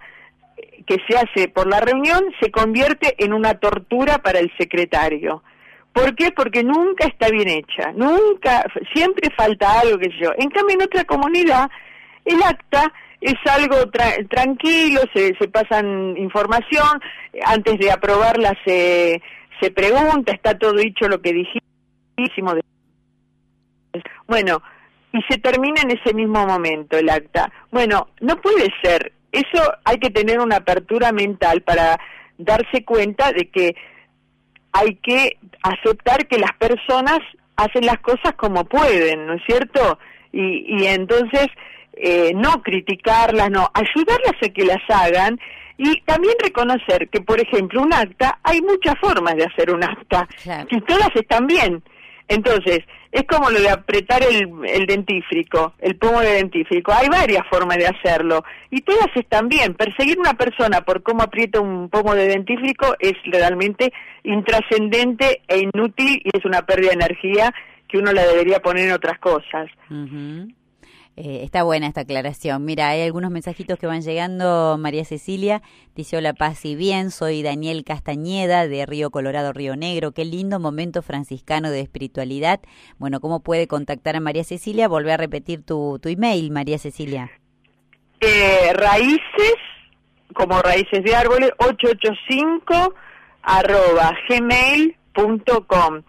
que 0.86 0.98
se 1.08 1.18
hace 1.18 1.48
por 1.48 1.68
la 1.68 1.80
reunión 1.80 2.24
se 2.40 2.52
convierte 2.52 3.16
en 3.24 3.34
una 3.34 3.56
tortura 3.56 4.20
para 4.20 4.40
el 4.40 4.52
secretario. 4.58 5.44
¿Por 5.92 6.16
qué? 6.16 6.32
Porque 6.32 6.64
nunca 6.64 7.08
está 7.08 7.30
bien 7.30 7.48
hecha, 7.48 7.94
nunca, 7.94 8.66
siempre 8.94 9.30
falta 9.36 9.80
algo 9.80 9.98
que 9.98 10.10
yo. 10.20 10.32
En 10.38 10.50
cambio, 10.50 10.76
en 10.76 10.84
otra 10.84 11.06
comunidad, 11.06 11.70
el 12.26 12.44
acta 12.44 12.92
es 13.26 13.52
algo 13.52 13.78
tra- 13.92 14.28
tranquilo, 14.30 15.02
se, 15.14 15.36
se 15.40 15.48
pasan 15.48 16.16
información, 16.18 17.02
antes 17.44 17.80
de 17.80 17.92
aprobarla 17.92 18.54
se, 18.64 19.22
se 19.60 19.72
pregunta, 19.72 20.32
está 20.32 20.58
todo 20.58 20.74
dicho 20.74 21.08
lo 21.08 21.20
que 21.22 21.34
dijimos. 21.34 22.60
Bueno, 24.28 24.62
y 25.12 25.20
se 25.28 25.40
termina 25.40 25.82
en 25.82 25.92
ese 25.98 26.14
mismo 26.14 26.46
momento 26.46 26.98
el 26.98 27.10
acta. 27.10 27.52
Bueno, 27.72 28.10
no 28.22 28.36
puede 28.42 28.72
ser. 28.84 29.14
Eso 29.32 29.74
hay 29.84 29.98
que 29.98 30.12
tener 30.12 30.40
una 30.40 30.58
apertura 30.58 31.12
mental 31.12 31.62
para 31.62 32.00
darse 32.38 32.86
cuenta 32.86 33.32
de 33.32 33.50
que 33.50 33.76
hay 34.72 34.96
que 34.96 35.38
aceptar 35.64 36.28
que 36.28 36.38
las 36.38 36.54
personas 36.58 37.20
hacen 37.56 37.86
las 37.86 38.00
cosas 38.00 38.36
como 38.36 38.66
pueden, 38.66 39.26
¿no 39.26 39.34
es 39.34 39.42
cierto? 39.48 39.98
Y, 40.32 40.66
y 40.78 40.88
entonces 40.88 41.48
eh, 41.98 42.32
no 42.36 42.62
criticarlas, 42.62 43.50
no, 43.52 43.70
ayudarlas 43.74 44.36
a 44.42 44.50
que 44.50 44.66
las 44.66 44.82
hagan 44.90 45.40
y 45.78 46.02
también 46.02 46.34
reconocer 46.42 47.10
que, 47.10 47.22
por 47.22 47.40
ejemplo, 47.40 47.82
un 47.82 47.94
acta, 47.94 48.40
hay 48.44 48.62
muchas 48.62 48.96
formas 49.00 49.36
de 49.36 49.44
hacer 49.46 49.72
un 49.72 49.84
acta, 49.84 50.28
Claro. 50.44 50.68
y 50.72 50.80
todas 50.82 51.10
están 51.16 51.48
bien. 51.48 51.84
Entonces, 52.28 52.80
es 53.12 53.24
como 53.28 53.50
lo 53.52 53.60
de 53.62 53.70
apretar 53.70 54.22
el, 54.24 54.50
el 54.68 54.86
dentífrico, 54.88 55.74
el 55.80 55.96
pomo 55.96 56.22
de 56.22 56.34
dentífrico. 56.34 56.92
Hay 56.92 57.08
varias 57.08 57.46
formas 57.50 57.78
de 57.78 57.88
hacerlo 57.88 58.44
y 58.72 58.82
todas 58.82 59.08
están 59.16 59.48
bien. 59.48 59.74
Perseguir 59.76 60.18
una 60.20 60.34
persona 60.34 60.82
por 60.82 61.04
cómo 61.04 61.22
aprieta 61.24 61.62
un 61.62 61.88
pomo 61.90 62.16
de 62.16 62.28
dentífrico 62.28 62.96
es 63.00 63.14
realmente 63.26 63.94
intrascendente 64.24 65.42
e 65.48 65.60
inútil 65.60 66.22
y 66.24 66.30
es 66.38 66.46
una 66.46 66.66
pérdida 66.66 66.90
de 66.90 66.96
energía 66.96 67.54
que 67.88 67.98
uno 68.00 68.12
la 68.12 68.26
debería 68.26 68.60
poner 68.60 68.88
en 68.88 68.94
otras 68.94 69.20
cosas. 69.20 69.70
Eh, 71.18 71.44
está 71.44 71.64
buena 71.64 71.88
esta 71.88 72.02
aclaración. 72.02 72.66
Mira, 72.66 72.90
hay 72.90 73.02
algunos 73.02 73.32
mensajitos 73.32 73.80
que 73.80 73.88
van 73.88 74.02
llegando. 74.02 74.78
María 74.78 75.06
Cecilia 75.06 75.62
dice: 75.96 76.18
Hola, 76.18 76.34
paz 76.34 76.66
y 76.66 76.76
bien. 76.76 77.10
Soy 77.10 77.42
Daniel 77.42 77.86
Castañeda 77.86 78.68
de 78.68 78.86
Río 78.86 79.12
Colorado, 79.12 79.54
Río 79.54 79.78
Negro. 79.78 80.12
Qué 80.12 80.26
lindo 80.26 80.60
momento 80.60 81.02
franciscano 81.02 81.72
de 81.72 81.80
espiritualidad. 81.80 82.60
Bueno, 82.98 83.22
¿cómo 83.22 83.42
puede 83.42 83.68
contactar 83.68 84.18
a 84.18 84.20
María 84.20 84.44
Cecilia? 84.44 84.90
Volvé 84.90 85.14
a 85.14 85.18
repetir 85.18 85.64
tu, 85.64 86.00
tu 86.02 86.10
email, 86.10 86.52
María 86.52 86.78
Cecilia. 86.78 87.32
Eh, 88.20 88.74
raíces, 88.74 89.56
como 90.34 90.62
raíces 90.62 91.02
de 91.04 91.16
árboles, 91.16 91.52
885 91.60 92.94
arroba 93.42 94.12
gmail.com. 94.28 96.02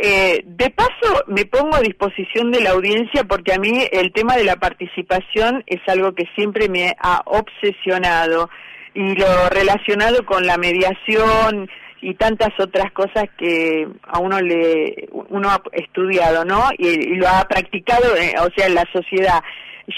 Eh, 0.00 0.44
de 0.44 0.70
paso, 0.70 1.24
me 1.26 1.44
pongo 1.44 1.74
a 1.74 1.80
disposición 1.80 2.52
de 2.52 2.60
la 2.60 2.70
audiencia 2.70 3.24
porque 3.24 3.52
a 3.52 3.58
mí 3.58 3.84
el 3.90 4.12
tema 4.12 4.36
de 4.36 4.44
la 4.44 4.54
participación 4.54 5.64
es 5.66 5.80
algo 5.88 6.14
que 6.14 6.24
siempre 6.36 6.68
me 6.68 6.94
ha 7.00 7.20
obsesionado 7.24 8.48
y 8.94 9.16
lo 9.16 9.48
relacionado 9.48 10.24
con 10.24 10.46
la 10.46 10.56
mediación 10.56 11.68
y 12.00 12.14
tantas 12.14 12.50
otras 12.60 12.92
cosas 12.92 13.24
que 13.36 13.88
a 14.04 14.20
uno 14.20 14.40
le 14.40 15.08
uno 15.10 15.50
ha 15.50 15.60
estudiado, 15.72 16.44
¿no? 16.44 16.68
Y, 16.78 17.16
lo 17.16 17.26
ha 17.26 17.48
practicado, 17.48 18.14
eh, 18.16 18.34
o 18.38 18.48
sea, 18.56 18.68
en 18.68 18.76
la 18.76 18.84
sociedad. 18.92 19.42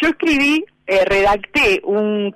Yo 0.00 0.08
escribí, 0.08 0.64
eh, 0.86 1.04
redacté 1.04 1.82
un, 1.84 2.34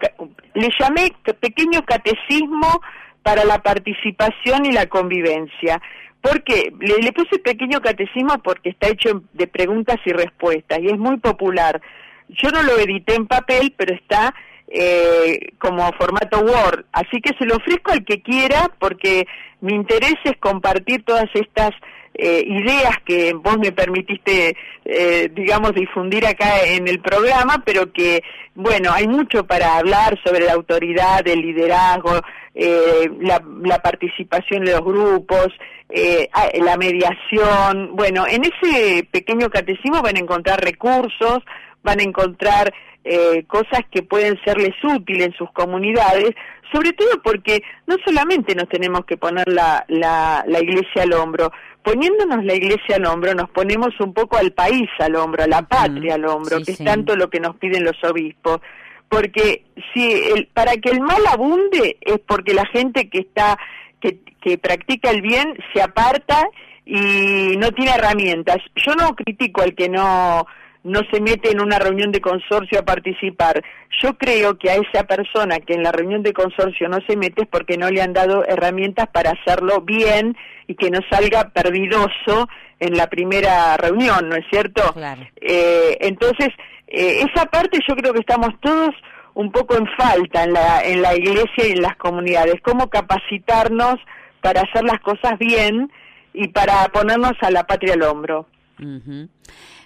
le 0.52 0.68
llamé 0.78 1.12
pequeño 1.40 1.82
catecismo 1.86 2.82
para 3.22 3.42
la 3.46 3.62
participación 3.62 4.66
y 4.66 4.72
la 4.72 4.84
convivencia. 4.84 5.80
Porque 6.24 6.72
le, 6.80 7.02
le 7.02 7.12
puse 7.12 7.38
pequeño 7.38 7.82
catecismo 7.82 8.38
porque 8.42 8.70
está 8.70 8.88
hecho 8.88 9.22
de 9.34 9.46
preguntas 9.46 9.98
y 10.06 10.12
respuestas 10.12 10.78
y 10.80 10.86
es 10.86 10.98
muy 10.98 11.18
popular. 11.18 11.82
Yo 12.30 12.48
no 12.48 12.62
lo 12.62 12.78
edité 12.78 13.14
en 13.14 13.26
papel, 13.26 13.74
pero 13.76 13.94
está 13.94 14.34
eh, 14.68 15.52
como 15.58 15.92
formato 15.92 16.40
Word. 16.40 16.86
Así 16.92 17.20
que 17.20 17.36
se 17.38 17.44
lo 17.44 17.56
ofrezco 17.56 17.92
al 17.92 18.06
que 18.06 18.22
quiera 18.22 18.70
porque 18.78 19.26
mi 19.60 19.74
interés 19.74 20.14
es 20.24 20.38
compartir 20.38 21.04
todas 21.04 21.28
estas 21.34 21.72
eh, 22.14 22.44
ideas 22.46 22.96
que 23.04 23.34
vos 23.34 23.58
me 23.58 23.72
permitiste, 23.72 24.56
eh, 24.84 25.30
digamos, 25.34 25.74
difundir 25.74 26.26
acá 26.26 26.62
en 26.64 26.86
el 26.88 27.00
programa, 27.00 27.62
pero 27.64 27.92
que, 27.92 28.22
bueno, 28.54 28.92
hay 28.92 29.08
mucho 29.08 29.46
para 29.46 29.78
hablar 29.78 30.18
sobre 30.24 30.44
la 30.44 30.52
autoridad, 30.52 31.26
el 31.26 31.40
liderazgo, 31.40 32.20
eh, 32.54 33.10
la, 33.20 33.82
participación 33.82 34.64
de 34.64 34.72
los 34.72 34.82
grupos, 34.82 35.48
eh, 35.88 36.28
la 36.62 36.76
mediación. 36.76 37.96
Bueno, 37.96 38.26
en 38.28 38.42
ese 38.44 39.08
pequeño 39.10 39.50
catecismo 39.50 40.00
van 40.02 40.16
a 40.16 40.20
encontrar 40.20 40.60
recursos, 40.62 41.42
van 41.82 42.00
a 42.00 42.04
encontrar 42.04 42.72
eh, 43.04 43.44
cosas 43.46 43.80
que 43.90 44.02
pueden 44.02 44.38
serles 44.44 44.74
útiles 44.82 45.26
en 45.26 45.32
sus 45.34 45.50
comunidades, 45.52 46.30
sobre 46.72 46.92
todo 46.92 47.20
porque 47.22 47.62
no 47.86 47.96
solamente 48.04 48.54
nos 48.54 48.68
tenemos 48.68 49.04
que 49.04 49.16
poner 49.16 49.46
la, 49.48 49.84
la, 49.88 50.44
la 50.46 50.60
iglesia 50.60 51.02
al 51.02 51.12
hombro, 51.12 51.52
poniéndonos 51.84 52.44
la 52.44 52.54
iglesia 52.54 52.96
al 52.96 53.06
hombro 53.06 53.34
nos 53.34 53.50
ponemos 53.50 53.88
un 54.00 54.12
poco 54.12 54.36
al 54.36 54.52
país 54.52 54.88
al 54.98 55.14
hombro, 55.14 55.44
a 55.44 55.46
la 55.46 55.62
patria 55.62 56.14
al 56.14 56.24
hombro, 56.24 56.58
sí, 56.58 56.64
que 56.64 56.72
sí. 56.72 56.82
es 56.82 56.90
tanto 56.90 57.14
lo 57.14 57.30
que 57.30 57.38
nos 57.38 57.56
piden 57.56 57.84
los 57.84 58.02
obispos. 58.02 58.60
Porque 59.08 59.64
si 59.92 60.12
el, 60.12 60.48
para 60.52 60.72
que 60.78 60.90
el 60.90 61.00
mal 61.00 61.24
abunde 61.28 61.98
es 62.00 62.18
porque 62.26 62.54
la 62.54 62.66
gente 62.66 63.08
que 63.08 63.18
está 63.18 63.58
que, 64.00 64.18
que 64.40 64.58
practica 64.58 65.10
el 65.10 65.20
bien 65.20 65.56
se 65.72 65.82
aparta 65.82 66.42
y 66.86 67.56
no 67.58 67.70
tiene 67.72 67.92
herramientas. 67.92 68.58
Yo 68.74 68.94
no 68.94 69.14
critico 69.14 69.62
al 69.62 69.74
que 69.74 69.88
no 69.88 70.46
no 70.84 71.00
se 71.10 71.20
mete 71.20 71.50
en 71.50 71.60
una 71.60 71.78
reunión 71.78 72.12
de 72.12 72.20
consorcio 72.20 72.78
a 72.78 72.84
participar. 72.84 73.62
Yo 74.02 74.16
creo 74.18 74.58
que 74.58 74.70
a 74.70 74.76
esa 74.76 75.04
persona 75.04 75.58
que 75.58 75.74
en 75.74 75.82
la 75.82 75.92
reunión 75.92 76.22
de 76.22 76.34
consorcio 76.34 76.88
no 76.88 76.98
se 77.08 77.16
mete 77.16 77.42
es 77.42 77.48
porque 77.48 77.78
no 77.78 77.90
le 77.90 78.02
han 78.02 78.12
dado 78.12 78.44
herramientas 78.46 79.08
para 79.08 79.30
hacerlo 79.30 79.80
bien 79.80 80.36
y 80.66 80.74
que 80.74 80.90
no 80.90 81.00
salga 81.10 81.50
perdidoso 81.50 82.48
en 82.80 82.96
la 82.96 83.08
primera 83.08 83.76
reunión, 83.78 84.28
¿no 84.28 84.36
es 84.36 84.44
cierto? 84.50 84.82
Claro. 84.92 85.22
Eh, 85.40 85.96
entonces, 86.00 86.48
eh, 86.86 87.24
esa 87.30 87.46
parte 87.46 87.78
yo 87.88 87.96
creo 87.96 88.12
que 88.12 88.20
estamos 88.20 88.50
todos 88.60 88.94
un 89.32 89.50
poco 89.50 89.76
en 89.76 89.86
falta 89.96 90.44
en 90.44 90.52
la, 90.52 90.84
en 90.84 91.00
la 91.00 91.14
iglesia 91.16 91.66
y 91.66 91.72
en 91.72 91.82
las 91.82 91.96
comunidades, 91.96 92.60
cómo 92.62 92.88
capacitarnos 92.88 93.96
para 94.42 94.60
hacer 94.60 94.84
las 94.84 95.00
cosas 95.00 95.38
bien 95.38 95.90
y 96.34 96.48
para 96.48 96.84
ponernos 96.88 97.32
a 97.40 97.50
la 97.50 97.64
patria 97.64 97.94
al 97.94 98.02
hombro. 98.02 98.46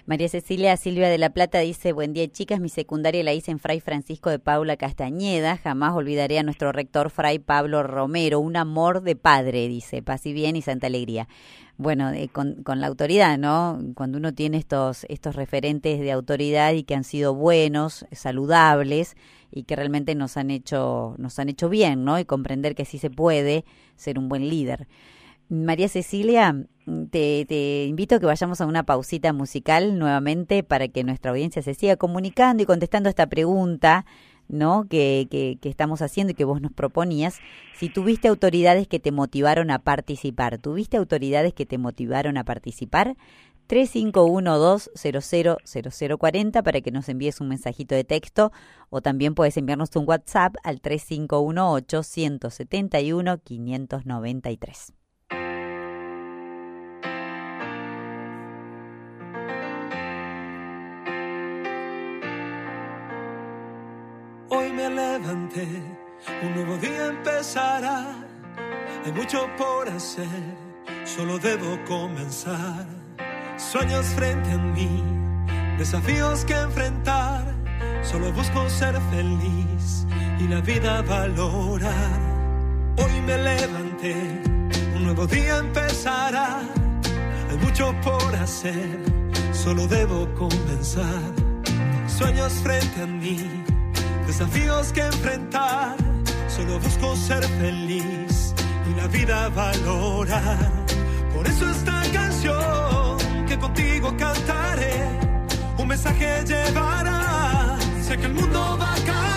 María 0.09 0.27
Cecilia 0.27 0.75
Silvia 0.75 1.07
de 1.07 1.19
la 1.19 1.29
Plata 1.29 1.59
dice, 1.59 1.93
buen 1.93 2.13
día 2.13 2.27
chicas, 2.27 2.59
mi 2.59 2.69
secundaria 2.69 3.23
la 3.23 3.31
hice 3.31 3.51
en 3.51 3.59
Fray 3.59 3.79
Francisco 3.79 4.31
de 4.31 4.39
Paula 4.39 4.75
Castañeda, 4.75 5.55
jamás 5.57 5.93
olvidaré 5.93 6.39
a 6.39 6.43
nuestro 6.43 6.71
rector 6.71 7.11
Fray 7.11 7.37
Pablo 7.37 7.83
Romero, 7.83 8.39
un 8.39 8.55
amor 8.55 9.03
de 9.03 9.15
padre, 9.15 9.67
dice, 9.67 10.01
paz 10.01 10.25
y 10.25 10.33
bien 10.33 10.55
y 10.55 10.63
santa 10.63 10.87
alegría. 10.87 11.27
Bueno, 11.77 12.09
eh, 12.09 12.27
con, 12.27 12.63
con 12.63 12.81
la 12.81 12.87
autoridad, 12.87 13.37
¿no? 13.37 13.79
Cuando 13.93 14.17
uno 14.17 14.33
tiene 14.33 14.57
estos, 14.57 15.05
estos 15.09 15.35
referentes 15.35 15.99
de 15.99 16.11
autoridad 16.11 16.73
y 16.73 16.81
que 16.81 16.95
han 16.95 17.03
sido 17.03 17.35
buenos, 17.35 18.07
saludables 18.11 19.15
y 19.51 19.61
que 19.61 19.75
realmente 19.75 20.15
nos 20.15 20.37
han 20.37 20.49
hecho, 20.49 21.13
nos 21.19 21.37
han 21.37 21.49
hecho 21.49 21.69
bien, 21.69 22.03
¿no? 22.03 22.17
Y 22.17 22.25
comprender 22.25 22.73
que 22.73 22.85
sí 22.85 22.97
se 22.97 23.11
puede 23.11 23.63
ser 23.95 24.17
un 24.17 24.27
buen 24.27 24.49
líder. 24.49 24.87
María 25.49 25.89
Cecilia, 25.89 26.67
te, 27.09 27.85
invito 27.87 28.15
a 28.15 28.19
que 28.19 28.27
vayamos 28.27 28.61
a 28.61 28.67
una 28.67 28.83
pausita 28.83 29.33
musical 29.33 29.97
nuevamente 29.97 30.61
para 30.63 30.87
que 30.87 31.03
nuestra 31.03 31.31
audiencia 31.31 31.63
se 31.63 31.73
siga 31.73 31.95
comunicando 31.95 32.61
y 32.63 32.67
contestando 32.67 33.09
esta 33.09 33.27
pregunta 33.27 34.05
¿no? 34.47 34.87
Que, 34.89 35.27
que, 35.29 35.59
que, 35.61 35.69
estamos 35.69 36.01
haciendo 36.01 36.31
y 36.31 36.33
que 36.33 36.43
vos 36.43 36.59
nos 36.59 36.73
proponías. 36.73 37.37
Si 37.75 37.89
tuviste 37.89 38.27
autoridades 38.27 38.87
que 38.87 38.99
te 38.99 39.11
motivaron 39.11 39.69
a 39.69 39.77
participar, 39.79 40.57
¿tuviste 40.57 40.97
autoridades 40.97 41.53
que 41.53 41.67
te 41.67 41.77
motivaron 41.77 42.35
a 42.37 42.43
participar? 42.43 43.15
3512000040 43.69 46.63
para 46.63 46.81
que 46.81 46.91
nos 46.91 47.07
envíes 47.09 47.39
un 47.39 47.49
mensajito 47.49 47.93
de 47.93 48.03
texto 48.03 48.51
o 48.89 49.01
también 49.01 49.35
puedes 49.35 49.55
enviarnos 49.57 49.95
un 49.95 50.05
WhatsApp 50.07 50.55
al 50.63 50.81
3518 50.81 52.01
171 52.01 53.37
593. 53.37 54.93
Un 65.57 66.53
nuevo 66.53 66.77
día 66.77 67.07
empezará. 67.07 68.05
Hay 69.05 69.11
mucho 69.11 69.47
por 69.57 69.89
hacer, 69.89 70.27
solo 71.05 71.39
debo 71.39 71.77
comenzar. 71.85 72.85
Sueños 73.57 74.05
frente 74.07 74.51
a 74.51 74.57
mí, 74.57 75.03
desafíos 75.77 76.45
que 76.45 76.53
enfrentar. 76.53 77.45
Solo 78.03 78.31
busco 78.31 78.69
ser 78.69 78.95
feliz 79.11 80.05
y 80.39 80.47
la 80.47 80.61
vida 80.61 81.01
valorar. 81.01 82.19
Hoy 82.97 83.21
me 83.21 83.37
levanté, 83.37 84.15
un 84.95 85.03
nuevo 85.03 85.25
día 85.25 85.57
empezará. 85.57 86.59
Hay 87.49 87.57
mucho 87.57 87.93
por 88.01 88.35
hacer, 88.35 88.99
solo 89.51 89.87
debo 89.87 90.27
comenzar. 90.35 91.33
Sueños 92.07 92.53
frente 92.63 93.01
a 93.01 93.07
mí 93.07 93.63
desafíos 94.29 94.93
que 94.93 95.01
enfrentar. 95.01 95.95
Solo 96.47 96.79
busco 96.79 97.15
ser 97.15 97.43
feliz 97.59 98.53
y 98.89 98.95
la 98.95 99.07
vida 99.07 99.49
valorar. 99.49 100.71
Por 101.33 101.47
eso 101.47 101.67
esta 101.67 101.99
canción 102.13 103.17
que 103.47 103.57
contigo 103.57 104.15
cantaré, 104.17 104.97
un 105.79 105.87
mensaje 105.87 106.43
llevará. 106.45 107.77
Sé 108.03 108.17
que 108.17 108.25
el 108.27 108.35
mundo 108.35 108.77
va 108.79 108.93
a 108.93 108.95
cambiar. 108.97 109.28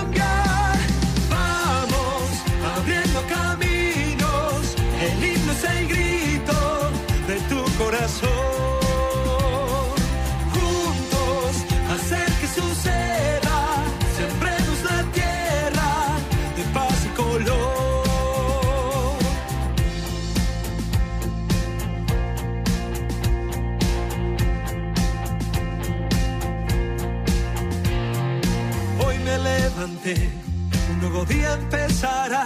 Un 30.05 31.01
nuevo 31.01 31.25
día 31.25 31.55
empezará. 31.55 32.45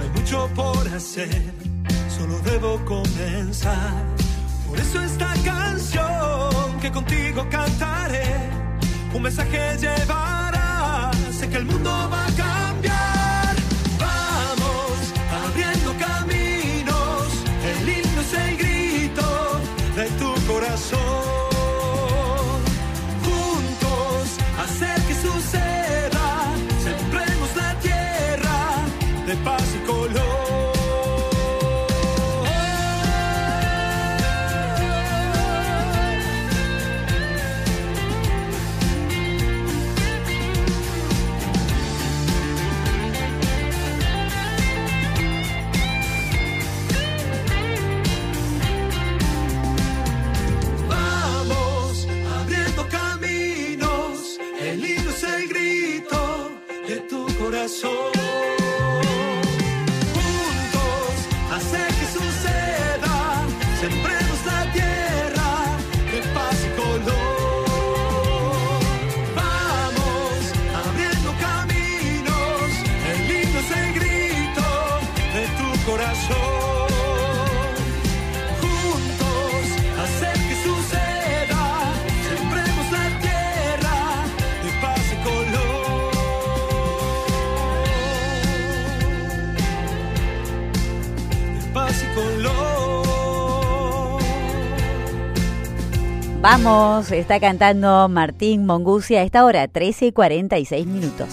Hay 0.00 0.08
mucho 0.14 0.48
por 0.54 0.88
hacer, 0.88 1.52
solo 2.08 2.38
debo 2.40 2.82
comenzar. 2.84 3.92
Por 4.66 4.78
eso 4.80 5.00
esta 5.02 5.34
canción 5.44 6.80
que 6.80 6.90
contigo 6.90 7.46
cantaré, 7.50 8.24
un 9.12 9.22
mensaje 9.22 9.76
llevará. 9.78 11.10
Sé 11.38 11.48
que 11.50 11.58
el 11.58 11.66
mundo 11.66 11.90
va 12.10 12.25
Vamos, 96.48 97.10
está 97.10 97.40
cantando 97.40 98.08
Martín 98.08 98.66
Mongucia 98.66 99.18
a 99.18 99.24
esta 99.24 99.44
hora, 99.44 99.66
13 99.66 100.06
y 100.06 100.12
46 100.12 100.86
minutos. 100.86 101.26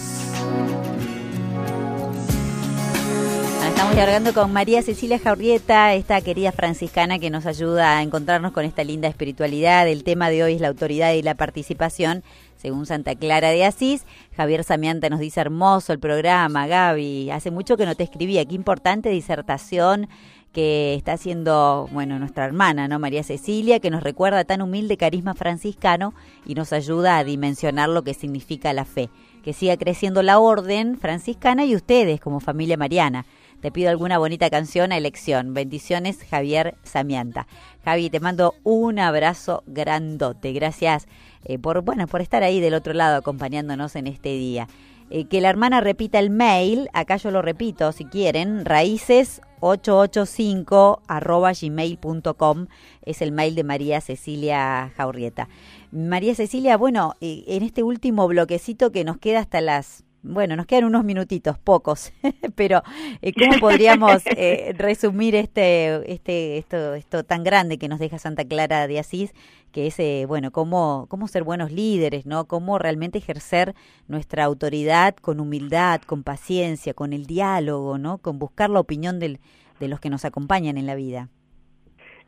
Estamos 3.68 3.94
dialogando 3.94 4.34
con 4.34 4.52
María 4.52 4.82
Cecilia 4.82 5.20
Jaurrieta, 5.20 5.94
esta 5.94 6.20
querida 6.22 6.52
franciscana 6.52 7.20
que 7.20 7.30
nos 7.30 7.46
ayuda 7.46 8.00
a 8.00 8.02
encontrarnos 8.02 8.54
con 8.54 8.66
esta 8.66 8.84
linda 8.84 9.08
espiritualidad. 9.08 9.88
El 9.88 10.04
tema 10.04 10.32
de 10.32 10.46
hoy 10.46 10.54
es 10.56 10.62
la 10.62 10.70
autoridad 10.70 11.14
y 11.14 11.22
la 11.22 11.36
participación, 11.36 12.24
según 12.58 12.88
Santa 12.88 13.14
Clara 13.14 13.52
de 13.52 13.66
Asís. 13.66 14.06
Javier 14.36 14.64
Samianta 14.64 15.12
nos 15.12 15.20
dice 15.20 15.42
hermoso 15.42 15.94
el 15.94 16.00
programa, 16.00 16.66
Gaby. 16.66 17.30
Hace 17.30 17.52
mucho 17.52 17.78
que 17.78 17.86
no 17.86 17.94
te 17.94 18.04
escribía, 18.04 18.44
qué 18.46 18.56
importante 18.56 19.10
disertación 19.10 20.10
que 20.54 20.94
está 20.94 21.14
haciendo, 21.14 21.90
bueno, 21.92 22.20
nuestra 22.20 22.46
hermana, 22.46 22.88
¿no? 22.88 23.00
María 23.00 23.24
Cecilia, 23.24 23.80
que 23.80 23.90
nos 23.90 24.04
recuerda 24.04 24.46
tan 24.46 24.62
humilde 24.62 24.98
carisma 24.98 25.34
franciscano 25.34 26.14
y 26.46 26.54
nos 26.54 26.72
ayuda 26.72 27.18
a 27.18 27.24
dimensionar 27.24 27.90
lo 27.90 28.04
que 28.04 28.14
significa 28.14 28.72
la 28.72 28.86
fe. 28.86 29.10
Que 29.44 29.52
siga 29.52 29.76
creciendo 29.76 30.22
la 30.22 30.40
orden 30.40 30.98
franciscana 30.98 31.66
y 31.66 31.76
ustedes 31.76 32.22
como 32.22 32.40
familia 32.40 32.78
mariana. 32.78 33.26
Te 33.62 33.72
pido 33.72 33.90
alguna 33.90 34.18
bonita 34.18 34.50
canción 34.50 34.92
a 34.92 34.98
elección. 34.98 35.54
Bendiciones, 35.54 36.20
Javier 36.30 36.76
Samianta. 36.84 37.48
Javi, 37.84 38.10
te 38.10 38.20
mando 38.20 38.56
un 38.64 39.00
abrazo 39.00 39.64
grandote. 39.66 40.54
Gracias 40.54 41.08
eh, 41.46 41.58
por, 41.58 41.82
bueno, 41.82 42.08
por 42.08 42.22
estar 42.22 42.44
ahí 42.44 42.60
del 42.60 42.74
otro 42.74 42.94
lado 42.94 43.18
acompañándonos 43.18 43.96
en 43.96 44.08
este 44.08 44.30
día. 44.30 44.68
Eh, 45.10 45.26
que 45.26 45.42
la 45.42 45.50
hermana 45.50 45.82
repita 45.82 46.20
el 46.20 46.30
mail, 46.30 46.90
acá 46.94 47.18
yo 47.18 47.32
lo 47.32 47.42
repito 47.42 47.92
si 47.92 48.06
quieren, 48.06 48.66
raíces 48.66 49.42
885 49.60 51.02
arroba 51.08 51.54
gmail.com 51.54 52.68
es 53.02 53.22
el 53.22 53.32
mail 53.32 53.56
de 53.56 53.64
María 53.64 54.02
Cecilia 54.02 54.92
Jaurrieta. 54.98 55.48
María 55.92 56.36
Cecilia, 56.36 56.76
bueno, 56.76 57.14
eh, 57.22 57.44
en 57.48 57.64
este 57.64 57.84
último 57.84 58.28
bloquecito 58.28 58.92
que 58.92 59.04
nos 59.04 59.18
queda 59.18 59.40
hasta 59.40 59.62
las 59.62 60.04
bueno, 60.24 60.56
nos 60.56 60.66
quedan 60.66 60.86
unos 60.86 61.04
minutitos, 61.04 61.60
pocos, 61.60 62.14
pero 62.56 62.82
eh, 63.22 63.34
¿cómo 63.34 63.60
podríamos 63.60 64.22
eh, 64.38 64.74
resumir 64.78 65.36
este, 65.36 66.12
este, 66.12 66.58
esto, 66.58 66.94
esto 66.96 67.24
tan 67.26 67.44
grande 67.44 67.78
que 67.78 67.90
nos 67.90 68.00
deja 68.00 68.18
Santa 68.18 68.46
Clara 68.46 68.88
de 68.88 69.00
Asís, 69.00 69.34
que 69.74 69.88
es, 69.88 70.00
eh, 70.00 70.24
bueno, 70.26 70.52
cómo, 70.52 71.08
cómo 71.10 71.28
ser 71.28 71.44
buenos 71.44 71.72
líderes, 71.72 72.26
¿no? 72.26 72.46
Cómo 72.46 72.80
realmente 72.80 73.18
ejercer 73.18 73.74
nuestra 74.08 74.46
autoridad 74.46 75.16
con 75.16 75.42
humildad, 75.42 76.02
con 76.02 76.24
paciencia, 76.24 76.94
con 76.94 77.12
el 77.12 77.26
diálogo, 77.26 77.98
¿no? 77.98 78.20
Con 78.20 78.40
buscar 78.40 78.70
la 78.70 78.80
opinión 78.80 79.20
del, 79.20 79.40
de 79.82 79.90
los 79.90 80.00
que 80.00 80.10
nos 80.10 80.24
acompañan 80.24 80.78
en 80.78 80.86
la 80.86 80.96
vida. 80.96 81.28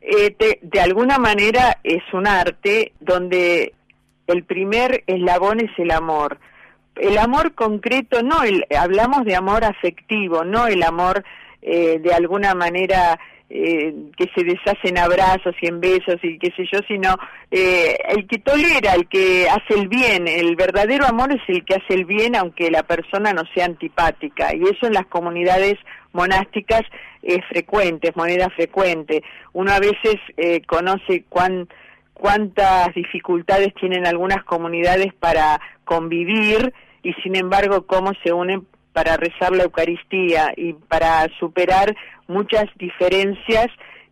Eh, 0.02 0.36
de, 0.60 0.80
alguna 0.80 1.18
manera 1.18 1.78
es 1.82 2.02
un 2.12 2.26
arte 2.26 2.92
donde 3.00 3.72
el 4.26 4.44
primer 4.44 5.04
eslabón 5.06 5.60
es 5.60 5.70
el 5.78 5.90
amor 5.90 6.38
el 6.96 7.18
amor 7.18 7.54
concreto, 7.54 8.22
no, 8.22 8.42
el, 8.42 8.64
hablamos 8.76 9.24
de 9.24 9.36
amor 9.36 9.64
afectivo, 9.64 10.44
no 10.44 10.66
el 10.66 10.82
amor 10.82 11.24
eh, 11.60 11.98
de 11.98 12.14
alguna 12.14 12.54
manera 12.54 13.18
eh, 13.48 13.94
que 14.16 14.28
se 14.34 14.42
deshace 14.42 14.88
en 14.88 14.98
abrazos 14.98 15.54
y 15.60 15.68
en 15.68 15.80
besos 15.80 16.16
y 16.22 16.38
qué 16.38 16.52
sé 16.56 16.64
yo, 16.72 16.80
sino 16.88 17.16
eh, 17.50 17.96
el 18.08 18.26
que 18.26 18.38
tolera, 18.38 18.94
el 18.94 19.08
que 19.08 19.48
hace 19.48 19.74
el 19.80 19.88
bien. 19.88 20.26
El 20.26 20.56
verdadero 20.56 21.06
amor 21.06 21.32
es 21.32 21.42
el 21.48 21.64
que 21.64 21.74
hace 21.74 21.94
el 21.94 22.04
bien 22.04 22.34
aunque 22.34 22.70
la 22.70 22.82
persona 22.82 23.32
no 23.32 23.42
sea 23.54 23.66
antipática. 23.66 24.54
Y 24.54 24.62
eso 24.62 24.86
en 24.86 24.94
las 24.94 25.06
comunidades 25.06 25.76
monásticas 26.12 26.82
es 27.22 27.38
frecuente, 27.48 28.08
es 28.08 28.16
moneda 28.16 28.50
frecuente. 28.50 29.22
Uno 29.52 29.72
a 29.72 29.78
veces 29.78 30.16
eh, 30.36 30.62
conoce 30.66 31.24
cuán 31.28 31.68
cuántas 32.14 32.94
dificultades 32.94 33.74
tienen 33.74 34.06
algunas 34.06 34.42
comunidades 34.44 35.12
para 35.14 35.60
convivir 35.84 36.72
y 37.02 37.12
sin 37.22 37.36
embargo 37.36 37.86
cómo 37.86 38.12
se 38.24 38.32
unen 38.32 38.66
para 38.96 39.18
rezar 39.18 39.52
la 39.52 39.64
Eucaristía 39.64 40.54
y 40.56 40.72
para 40.72 41.26
superar 41.38 41.94
muchas 42.28 42.66
diferencias 42.76 43.68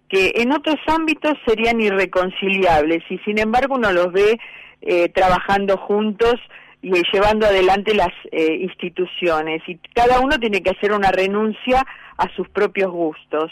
que 0.09 0.33
en 0.37 0.53
otros 0.53 0.77
ámbitos 0.87 1.35
serían 1.47 1.81
irreconciliables 1.81 3.03
y 3.11 3.19
sin 3.19 3.39
embargo 3.39 3.75
uno 3.75 3.93
los 3.93 4.13
ve 4.13 4.39
eh, 4.83 5.09
trabajando 5.09 5.77
juntos 5.77 6.35
y 6.83 6.93
llevando 7.13 7.47
adelante 7.47 7.95
las 7.95 8.13
eh, 8.31 8.59
instituciones 8.61 9.63
y 9.67 9.79
cada 9.95 10.21
uno 10.21 10.39
tiene 10.39 10.63
que 10.63 10.71
hacer 10.71 10.93
una 10.93 11.11
renuncia 11.11 11.85
a 12.19 12.29
sus 12.37 12.49
propios 12.49 12.93
gustos. 12.93 13.51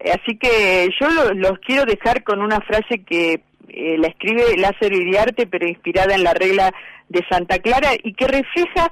Así 0.00 0.36
que 0.36 0.88
yo 1.00 1.08
lo, 1.08 1.32
los 1.34 1.58
quiero 1.60 1.84
dejar 1.84 2.24
con 2.24 2.42
una 2.42 2.60
frase 2.60 3.04
que 3.04 3.42
eh, 3.68 3.96
la 3.98 4.08
escribe 4.08 4.56
Lázaro 4.58 4.96
Iriarte, 4.96 5.46
pero 5.46 5.66
inspirada 5.66 6.14
en 6.14 6.24
la 6.24 6.34
regla 6.34 6.72
de 7.08 7.24
Santa 7.30 7.58
Clara 7.60 7.90
y 8.02 8.12
que 8.14 8.26
refleja 8.26 8.90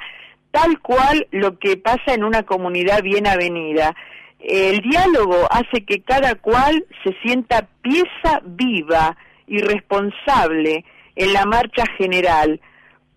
tal 0.52 0.80
cual 0.80 1.26
lo 1.32 1.58
que 1.58 1.76
pasa 1.76 2.14
en 2.14 2.24
una 2.24 2.44
comunidad 2.44 3.02
bien 3.02 3.26
avenida. 3.26 3.94
El 4.42 4.80
diálogo 4.80 5.46
hace 5.50 5.84
que 5.84 6.02
cada 6.02 6.34
cual 6.34 6.84
se 7.04 7.14
sienta 7.22 7.68
pieza 7.82 8.40
viva 8.44 9.16
y 9.46 9.58
responsable 9.58 10.84
en 11.16 11.32
la 11.32 11.44
marcha 11.44 11.84
general. 11.98 12.60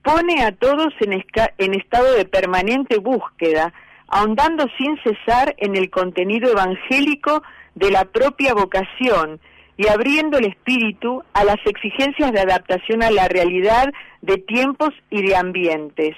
Pone 0.04 0.44
a 0.44 0.52
todos 0.52 0.94
en, 1.00 1.24
en 1.58 1.74
estado 1.74 2.14
de 2.14 2.26
permanente 2.26 2.98
búsqueda, 2.98 3.74
ahondando 4.08 4.66
sin 4.78 4.98
cesar 5.02 5.56
en 5.58 5.76
el 5.76 5.90
contenido 5.90 6.52
evangélico 6.52 7.42
de 7.76 7.90
la 7.90 8.06
propia 8.06 8.54
vocación 8.54 9.40
y 9.78 9.88
abriendo 9.88 10.38
el 10.38 10.46
espíritu 10.46 11.24
a 11.34 11.44
las 11.44 11.58
exigencias 11.66 12.32
de 12.32 12.42
adaptación 12.42 13.02
a 13.02 13.12
la 13.12 13.28
realidad 13.28 13.92
de 14.22 14.38
tiempos 14.38 14.90
y 15.10 15.26
de 15.26 15.36
ambientes. 15.36 16.16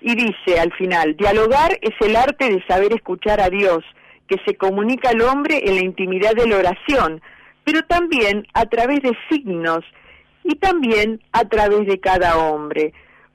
Y 0.00 0.14
dice 0.14 0.58
al 0.58 0.72
final, 0.72 1.16
dialogar 1.16 1.78
es 1.82 1.94
el 2.00 2.16
arte 2.16 2.50
de 2.50 2.64
saber 2.66 2.92
escuchar 2.92 3.40
a 3.40 3.50
Dios, 3.50 3.84
que 4.30 4.40
se 4.46 4.56
comunica 4.56 5.10
al 5.10 5.22
hombre 5.22 5.60
en 5.64 5.74
la 5.74 5.82
intimidad 5.82 6.34
de 6.36 6.46
la 6.46 6.58
oración, 6.58 7.20
pero 7.64 7.82
también 7.82 8.46
a 8.54 8.64
través 8.66 9.02
de 9.02 9.12
signos 9.28 9.84
y 10.44 10.54
también 10.54 11.20
a 11.32 11.44
través 11.44 11.86
de 11.86 11.98
cada 11.98 12.38
hombre. 12.38 12.92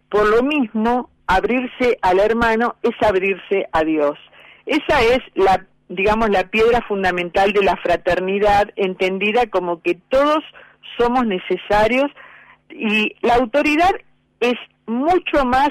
Por 0.09 0.25
lo 0.27 0.41
mismo, 0.41 1.09
abrirse 1.27 1.99
al 2.01 2.19
hermano 2.19 2.75
es 2.81 2.95
abrirse 3.05 3.67
a 3.73 3.83
Dios. 3.83 4.17
Esa 4.65 5.01
es 5.01 5.19
la, 5.33 5.65
digamos, 5.89 6.29
la 6.29 6.45
piedra 6.45 6.81
fundamental 6.87 7.51
de 7.51 7.63
la 7.63 7.75
fraternidad, 7.75 8.69
entendida 8.77 9.47
como 9.47 9.81
que 9.81 9.97
todos 10.07 10.43
somos 10.97 11.25
necesarios 11.25 12.09
y 12.69 13.15
la 13.21 13.35
autoridad 13.35 13.91
es 14.39 14.55
mucho 14.85 15.43
más 15.43 15.69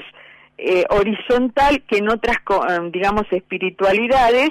eh, 0.59 0.85
horizontal 0.89 1.83
que 1.87 1.97
en 1.97 2.09
otras, 2.09 2.37
eh, 2.37 2.89
digamos, 2.93 3.23
espiritualidades, 3.31 4.49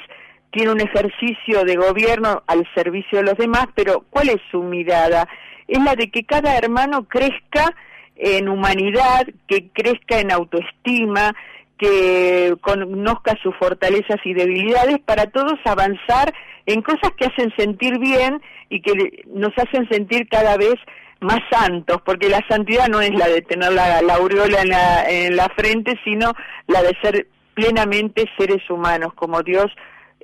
tiene 0.55 0.71
un 0.71 0.81
ejercicio 0.81 1.65
de 1.65 1.75
gobierno 1.75 2.45
al 2.47 2.65
servicio 2.75 3.19
de 3.19 3.25
los 3.25 3.37
demás, 3.37 3.67
pero 3.75 4.05
¿cuál 4.09 4.29
es 4.29 4.41
su 4.53 4.63
mirada? 4.63 5.29
Es 5.67 5.83
la 5.83 5.97
de 5.97 6.11
que 6.11 6.25
cada 6.25 6.57
hermano 6.57 7.09
crezca 7.09 7.75
en 8.15 8.49
humanidad, 8.49 9.27
que 9.49 9.69
crezca 9.73 10.21
en 10.21 10.31
autoestima, 10.31 11.35
que 11.77 12.55
conozca 12.61 13.37
sus 13.43 13.55
fortalezas 13.57 14.19
y 14.25 14.33
debilidades 14.33 15.01
para 15.01 15.27
todos 15.27 15.55
avanzar 15.65 16.33
en 16.67 16.83
cosas 16.83 17.11
que 17.17 17.27
hacen 17.27 17.53
sentir 17.57 17.99
bien 17.99 18.41
y 18.71 18.81
que 18.81 19.25
nos 19.27 19.53
hacen 19.59 19.89
sentir 19.89 20.29
cada 20.29 20.57
vez 20.57 20.77
más 21.21 21.41
santos, 21.51 22.01
porque 22.05 22.29
la 22.29 22.45
santidad 22.49 22.87
no 22.89 23.01
es 23.01 23.11
la 23.11 23.27
de 23.27 23.43
tener 23.43 23.73
la, 23.73 23.99
aureola 24.15 24.61
en 24.63 24.69
la, 24.69 25.05
en 25.09 25.37
la 25.37 25.49
frente, 25.57 25.99
sino 26.05 26.33
la 26.69 26.83
de 26.83 26.97
ser 27.03 27.27
plenamente 27.55 28.25
seres 28.39 28.69
humanos, 28.71 29.15
como 29.15 29.43
Dios 29.43 29.67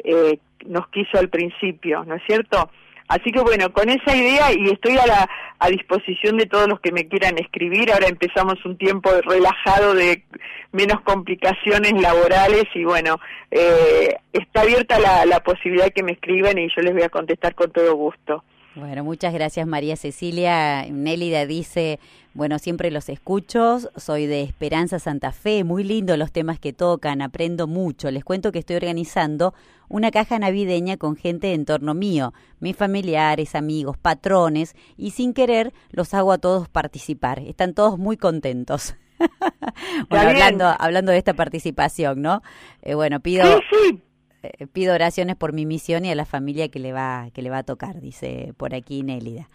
eh, 0.05 0.39
nos 0.67 0.89
quiso 0.89 1.19
al 1.19 1.29
principio, 1.29 2.05
¿no 2.05 2.17
es 2.17 2.23
cierto? 2.27 2.71
Así 3.11 3.33
que 3.33 3.41
bueno, 3.41 3.73
con 3.73 3.89
esa 3.89 4.17
idea 4.17 4.53
y 4.53 4.71
estoy 4.71 4.97
a, 4.97 5.05
la, 5.05 5.29
a 5.59 5.69
disposición 5.69 6.37
de 6.37 6.47
todos 6.47 6.69
los 6.69 6.79
que 6.79 6.93
me 6.93 7.09
quieran 7.09 7.39
escribir. 7.39 7.91
Ahora 7.93 8.07
empezamos 8.07 8.65
un 8.65 8.79
tiempo 8.79 9.11
relajado 9.23 9.95
de 9.95 10.23
menos 10.71 11.01
complicaciones 11.01 12.01
laborales 12.01 12.65
y 12.73 12.85
bueno, 12.85 13.19
eh, 13.51 14.15
está 14.33 14.61
abierta 14.61 15.01
la, 15.01 15.27
la 15.27 15.41
posibilidad 15.41 15.91
que 15.93 16.05
me 16.05 16.13
escriban 16.13 16.57
y 16.57 16.69
yo 16.69 16.83
les 16.83 16.93
voy 16.93 17.03
a 17.03 17.09
contestar 17.09 17.57
con 17.57 17.73
todo 17.73 17.97
gusto. 17.97 18.45
Bueno, 18.77 19.03
muchas 19.03 19.35
gracias 19.35 19.67
María 19.67 19.97
Cecilia. 19.97 20.87
Nélida 20.89 21.47
dice, 21.47 21.99
bueno, 22.33 22.59
siempre 22.59 22.91
los 22.91 23.09
escucho, 23.09 23.79
soy 23.97 24.27
de 24.27 24.43
Esperanza 24.43 24.99
Santa 24.99 25.33
Fe, 25.33 25.65
muy 25.65 25.83
lindo 25.83 26.17
los 26.17 26.31
temas 26.31 26.61
que 26.61 26.73
tocan, 26.73 27.23
aprendo 27.23 27.67
mucho. 27.67 28.11
Les 28.11 28.25
cuento 28.25 28.53
que 28.53 28.61
estoy 28.61 28.77
organizando 28.77 29.53
una 29.89 30.11
caja 30.11 30.39
navideña 30.39 30.97
con 30.97 31.17
gente 31.17 31.55
en 31.55 31.65
torno 31.65 31.95
mío, 31.95 32.33
mis 32.61 32.77
familiares, 32.77 33.55
amigos, 33.55 33.99
patrones, 33.99 34.77
y 34.97 35.11
sin 35.11 35.35
querer 35.35 35.73
los 35.91 36.15
hago 36.15 36.33
a 36.33 36.39
todos 36.39 36.69
participar. 36.69 37.41
Están 37.41 37.75
todos 37.75 37.99
muy 37.99 38.17
contentos. 38.17 38.95
bueno, 40.09 40.29
hablando, 40.29 40.73
hablando 40.79 41.13
de 41.13 41.19
esta 41.19 41.35
participación, 41.35 42.23
¿no? 42.23 42.43
Eh, 42.83 42.95
bueno, 42.95 43.21
pido... 43.21 43.45
Sí, 43.45 43.63
sí 43.71 44.03
eh, 44.43 44.67
pido 44.67 44.95
oraciones 44.95 45.37
por 45.37 45.53
mi 45.53 45.67
misión 45.67 46.05
y 46.05 46.11
a 46.11 46.15
la 46.15 46.25
familia 46.25 46.69
que 46.69 46.79
le 46.79 46.93
va, 46.93 47.29
que 47.35 47.43
le 47.43 47.51
va 47.51 47.59
a 47.59 47.63
tocar, 47.63 48.01
dice 48.01 48.55
por 48.57 48.75
aquí 48.75 49.03
Nélida. 49.03 49.51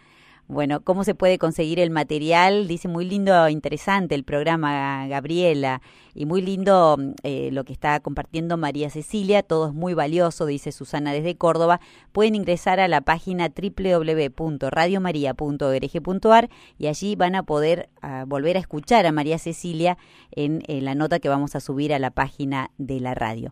Bueno, 0.48 0.82
¿cómo 0.82 1.04
se 1.04 1.16
puede 1.16 1.40
conseguir 1.40 1.80
el 1.80 1.90
material? 1.90 2.68
Dice 2.68 2.88
muy 2.88 3.06
lindo, 3.06 3.50
interesante 3.50 4.14
el 4.14 4.24
programa 4.24 5.08
Gabriela 5.08 5.82
y 6.14 6.28
muy 6.28 6.44
lindo 6.44 7.00
eh, 7.24 7.50
lo 7.52 7.64
que 7.64 7.74
está 7.74 8.00
compartiendo 8.00 8.56
María 8.56 8.92
Cecilia, 8.92 9.42
todo 9.42 9.70
es 9.70 9.74
muy 9.74 9.96
valioso, 9.96 10.46
dice 10.46 10.72
Susana 10.72 11.14
desde 11.14 11.36
Córdoba. 11.36 11.82
Pueden 12.12 12.36
ingresar 12.36 12.80
a 12.80 12.88
la 12.88 13.02
página 13.02 13.50
www.radiomaria.org.ar 13.50 16.50
y 16.78 16.88
allí 16.88 17.16
van 17.16 17.34
a 17.34 17.42
poder 17.42 17.90
volver 18.28 18.58
a 18.58 18.60
escuchar 18.60 19.08
a 19.08 19.12
María 19.12 19.40
Cecilia 19.40 19.98
en 20.32 20.62
la 20.86 20.94
nota 20.94 21.20
que 21.20 21.28
vamos 21.28 21.56
a 21.56 21.60
subir 21.60 21.92
a 21.92 21.98
la 21.98 22.12
página 22.12 22.70
de 22.78 23.00
la 23.00 23.16
radio. 23.16 23.52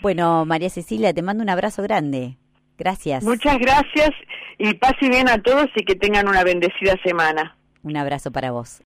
Bueno, 0.00 0.44
María 0.44 0.70
Cecilia, 0.70 1.12
te 1.12 1.22
mando 1.22 1.42
un 1.42 1.50
abrazo 1.50 1.82
grande. 1.82 2.38
Gracias. 2.78 3.24
Muchas 3.24 3.58
gracias 3.58 4.10
y 4.56 4.74
pase 4.74 5.08
bien 5.08 5.28
a 5.28 5.42
todos 5.42 5.66
y 5.74 5.84
que 5.84 5.96
tengan 5.96 6.28
una 6.28 6.44
bendecida 6.44 6.94
semana. 7.04 7.56
Un 7.82 7.96
abrazo 7.96 8.30
para 8.30 8.52
vos. 8.52 8.76